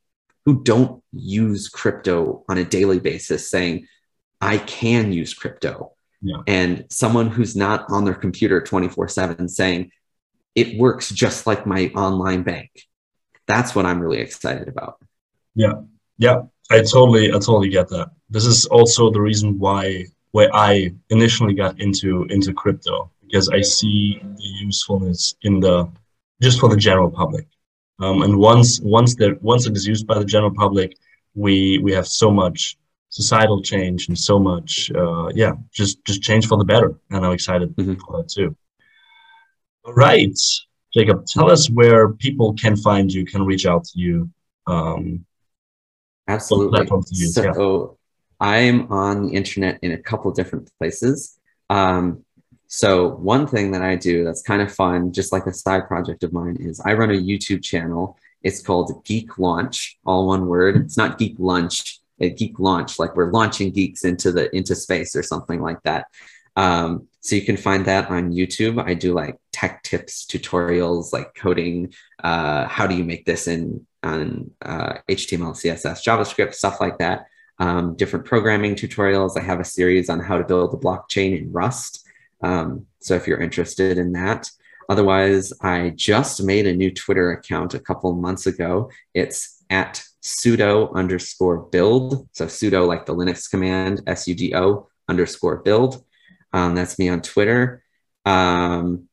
who 0.47 0.62
don't 0.62 1.03
use 1.12 1.69
crypto 1.69 2.43
on 2.49 2.57
a 2.57 2.64
daily 2.64 3.01
basis 3.01 3.51
saying 3.51 3.87
I 4.44 4.59
can 4.59 5.12
use 5.12 5.33
crypto. 5.33 5.92
Yeah. 6.20 6.42
And 6.46 6.85
someone 6.90 7.28
who's 7.28 7.57
not 7.57 7.87
on 7.90 8.04
their 8.04 8.14
computer 8.14 8.61
24 8.61 9.09
7 9.09 9.48
saying, 9.48 9.90
it 10.54 10.78
works 10.78 11.11
just 11.11 11.46
like 11.46 11.66
my 11.66 11.90
online 11.96 12.42
bank. 12.42 12.70
That's 13.46 13.74
what 13.74 13.87
I'm 13.87 14.00
really 14.00 14.20
excited 14.20 14.68
about. 14.68 14.98
Yeah. 15.54 15.83
Yeah. 16.18 16.42
I 16.70 16.78
totally, 16.78 17.28
I 17.28 17.35
totally 17.35 17.68
get 17.68 17.88
that. 17.88 18.11
This 18.30 18.44
is 18.44 18.66
also 18.66 19.11
the 19.11 19.20
reason 19.20 19.59
why, 19.59 20.07
why 20.33 20.48
I 20.52 20.94
initially 21.11 21.54
got 21.54 21.80
into, 21.80 22.24
into 22.30 22.52
crypto 22.52 23.11
because 23.22 23.48
I 23.48 23.62
see 23.62 24.20
the 24.22 24.42
usefulness 24.42 25.35
in 25.42 25.61
the, 25.61 25.90
just 26.40 26.61
for 26.61 26.68
the 26.68 26.76
general 26.76 27.11
public. 27.11 27.46
Um, 28.00 28.22
and 28.22 28.38
once, 28.38 28.80
once 28.80 29.14
that, 29.16 29.42
once 29.42 29.66
it 29.66 29.76
is 29.76 29.87
used 29.87 30.07
by 30.07 30.18
the 30.18 30.24
general 30.24 30.54
public, 30.54 30.96
we, 31.35 31.78
we 31.78 31.92
have 31.92 32.07
so 32.07 32.30
much 32.30 32.76
societal 33.14 33.62
change 33.62 34.09
and 34.09 34.18
so 34.18 34.40
much 34.40 34.90
uh, 34.96 35.29
yeah 35.35 35.53
just 35.70 36.05
just 36.05 36.20
change 36.20 36.48
for 36.48 36.59
the 36.59 36.64
better. 36.64 36.98
And 37.11 37.24
i'm 37.24 37.33
excited 37.33 37.74
mm-hmm. 37.77 37.94
for 37.94 38.16
that 38.16 38.29
too. 38.29 38.57
All 39.85 39.94
right 39.94 40.37
jacob 40.92 41.24
tell 41.27 41.48
us 41.50 41.70
where 41.70 42.12
people 42.12 42.55
can 42.55 42.77
find 42.77 43.12
you 43.12 43.24
can 43.24 43.44
reach 43.44 43.66
out 43.66 43.85
to 43.85 44.00
you 44.00 44.31
um, 44.66 45.24
absolutely. 46.27 46.87
so 47.12 47.98
yeah. 48.40 48.46
i'm 48.48 48.90
on 48.90 49.27
the 49.27 49.33
internet 49.33 49.79
in 49.83 49.92
a 49.92 49.98
couple 49.98 50.31
different 50.33 50.68
places. 50.79 51.38
Um, 51.70 52.24
so 52.66 53.11
one 53.35 53.46
thing 53.46 53.70
that 53.72 53.83
i 53.83 53.94
do 53.94 54.24
that's 54.24 54.42
kind 54.42 54.61
of 54.61 54.74
fun 54.74 55.12
just 55.12 55.31
like 55.33 55.46
a 55.46 55.53
side 55.53 55.87
project 55.87 56.24
of 56.24 56.33
mine 56.33 56.57
is 56.59 56.81
i 56.85 56.92
run 56.94 57.11
a 57.11 57.20
youtube 57.31 57.62
channel. 57.62 58.18
It's 58.42 58.61
called 58.61 59.05
GeekLaunch 59.07 59.94
all 60.05 60.27
one 60.27 60.46
word. 60.46 60.77
It's 60.77 60.98
not 60.98 61.16
geek 61.16 61.37
lunch 61.38 62.00
a 62.20 62.31
geek 62.31 62.59
launch, 62.59 62.98
like 62.98 63.16
we're 63.16 63.33
launching 63.33 63.70
geeks 63.70 64.05
into 64.05 64.33
the 64.33 64.55
into 64.55 64.74
space 64.74 65.16
or 65.16 65.22
something 65.22 65.61
like 65.61 65.83
that. 65.83 66.07
Um, 66.57 67.09
so 67.20 67.35
you 67.35 67.42
can 67.42 67.57
find 67.57 67.85
that 67.87 68.11
on 68.11 68.33
YouTube. 68.33 68.83
I 68.83 68.94
do 68.94 69.12
like 69.12 69.38
tech 69.53 69.83
tips, 69.83 70.24
tutorials, 70.27 71.12
like 71.12 71.35
coding. 71.35 71.92
Uh, 72.22 72.66
how 72.66 72.87
do 72.87 72.94
you 72.94 73.05
make 73.05 73.24
this 73.24 73.48
in 73.48 73.85
on 74.05 74.50
uh, 74.62 74.94
HTML, 75.09 75.55
CSS, 75.55 76.05
JavaScript, 76.05 76.55
stuff 76.55 76.81
like 76.81 76.98
that. 76.98 77.27
Um, 77.59 77.96
different 77.96 78.27
programming 78.27 78.74
tutorials. 78.74 79.38
I 79.38 79.42
have 79.42 79.61
a 79.61 79.64
series 79.64 80.11
on 80.11 80.20
how 80.20 80.37
to 80.37 80.44
build 80.44 80.74
a 80.74 80.77
blockchain 80.77 81.38
in 81.38 81.53
Rust. 81.53 82.07
Um, 82.42 82.87
so 83.00 83.14
if 83.14 83.27
you're 83.27 83.40
interested 83.40 83.96
in 83.96 84.12
that. 84.12 84.50
Otherwise, 84.88 85.53
I 85.61 85.90
just 85.90 86.42
made 86.42 86.66
a 86.66 86.75
new 86.75 86.92
Twitter 86.92 87.33
account 87.33 87.75
a 87.75 87.81
couple 87.81 88.12
months 88.14 88.47
ago. 88.47 88.90
It's 89.14 89.64
at 89.70 90.03
sudo 90.23 90.92
underscore 90.94 91.59
build. 91.59 92.29
So 92.33 92.47
sudo 92.47 92.87
like 92.87 93.07
the 93.07 93.14
Linux 93.14 93.51
command, 93.51 94.03
S-U-D-O 94.07 94.88
underscore 95.09 95.57
build. 95.59 96.05
Um, 96.53 96.75
that's 96.75 96.99
me 96.99 97.09
on 97.09 97.20
Twitter. 97.20 97.83
Um, 98.25 99.09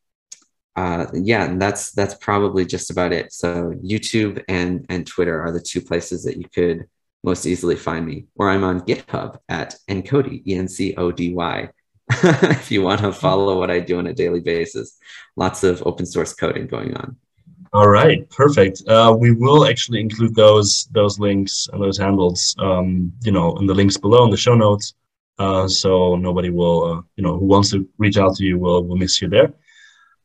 uh, 0.74 1.06
yeah, 1.12 1.44
and 1.44 1.60
that's 1.60 1.92
that's 1.92 2.14
probably 2.14 2.64
just 2.64 2.90
about 2.90 3.12
it. 3.12 3.32
So 3.32 3.72
YouTube 3.84 4.42
and 4.48 4.86
and 4.88 5.06
Twitter 5.06 5.42
are 5.42 5.52
the 5.52 5.60
two 5.60 5.82
places 5.82 6.24
that 6.24 6.38
you 6.38 6.48
could 6.48 6.86
most 7.22 7.46
easily 7.46 7.76
find 7.76 8.06
me. 8.06 8.26
Or 8.36 8.48
I'm 8.48 8.64
on 8.64 8.80
GitHub 8.80 9.38
at 9.48 9.76
Encody, 9.90 10.42
E 10.46 10.54
N 10.54 10.68
C 10.68 10.94
O 10.96 11.12
D 11.12 11.34
Y. 11.34 11.68
if 12.50 12.70
you 12.70 12.82
want 12.82 13.00
to 13.00 13.12
follow 13.12 13.58
what 13.58 13.70
I 13.70 13.80
do 13.80 13.98
on 13.98 14.06
a 14.06 14.12
daily 14.12 14.40
basis, 14.40 14.98
lots 15.36 15.64
of 15.64 15.82
open 15.86 16.06
source 16.06 16.32
coding 16.34 16.66
going 16.66 16.94
on. 16.96 17.16
All 17.74 17.88
right, 17.88 18.28
perfect. 18.28 18.82
Uh, 18.86 19.16
we 19.18 19.32
will 19.32 19.66
actually 19.66 20.00
include 20.00 20.34
those 20.34 20.88
those 20.92 21.18
links 21.18 21.68
and 21.72 21.82
those 21.82 21.96
handles, 21.96 22.54
um, 22.58 23.10
you 23.22 23.32
know, 23.32 23.56
in 23.56 23.66
the 23.66 23.74
links 23.74 23.96
below 23.96 24.24
in 24.24 24.30
the 24.30 24.36
show 24.36 24.54
notes. 24.54 24.94
Uh, 25.38 25.66
so 25.66 26.14
nobody 26.16 26.50
will, 26.50 26.84
uh, 26.84 27.00
you 27.16 27.22
know, 27.24 27.38
who 27.38 27.46
wants 27.46 27.70
to 27.70 27.88
reach 27.96 28.18
out 28.18 28.36
to 28.36 28.44
you 28.44 28.58
will 28.58 28.84
will 28.84 28.96
miss 28.96 29.22
you 29.22 29.28
there. 29.28 29.54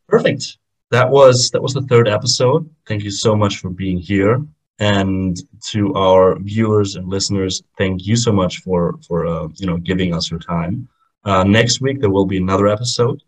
Perfect. 0.10 0.58
That 0.91 1.10
was 1.10 1.50
that 1.52 1.62
was 1.62 1.73
the 1.73 1.84
third 1.84 2.10
episode. 2.10 2.69
Thank 2.86 3.04
you 3.04 3.12
so 3.12 3.34
much 3.34 3.58
for 3.58 3.69
being 3.69 3.97
here, 3.97 4.45
and 4.80 5.38
to 5.71 5.93
our 5.95 6.38
viewers 6.39 6.95
and 6.95 7.08
listeners, 7.08 7.63
thank 7.78 8.06
you 8.06 8.17
so 8.17 8.34
much 8.34 8.60
for 8.60 9.00
for 9.08 9.26
uh, 9.26 9.47
you 9.56 9.67
know 9.67 9.78
giving 9.78 10.13
us 10.13 10.30
your 10.30 10.39
time. 10.41 10.89
Uh, 11.23 11.43
next 11.43 11.82
week 11.82 11.99
there 11.99 12.10
will 12.10 12.25
be 12.25 12.38
another 12.38 12.67
episode, 12.67 13.21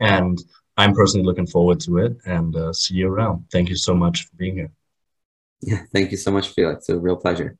and 0.00 0.38
I'm 0.76 0.94
personally 0.94 1.26
looking 1.26 1.46
forward 1.46 1.80
to 1.80 1.98
it. 1.98 2.16
And 2.24 2.54
uh, 2.54 2.72
see 2.72 2.94
you 2.94 3.08
around. 3.08 3.44
Thank 3.50 3.68
you 3.68 3.76
so 3.76 3.94
much 3.94 4.26
for 4.26 4.36
being 4.36 4.54
here. 4.54 4.70
Yeah, 5.60 5.82
thank 5.92 6.10
you 6.10 6.16
so 6.16 6.30
much, 6.30 6.48
Felix. 6.48 6.80
It's 6.80 6.88
a 6.88 6.98
real 6.98 7.16
pleasure. 7.16 7.56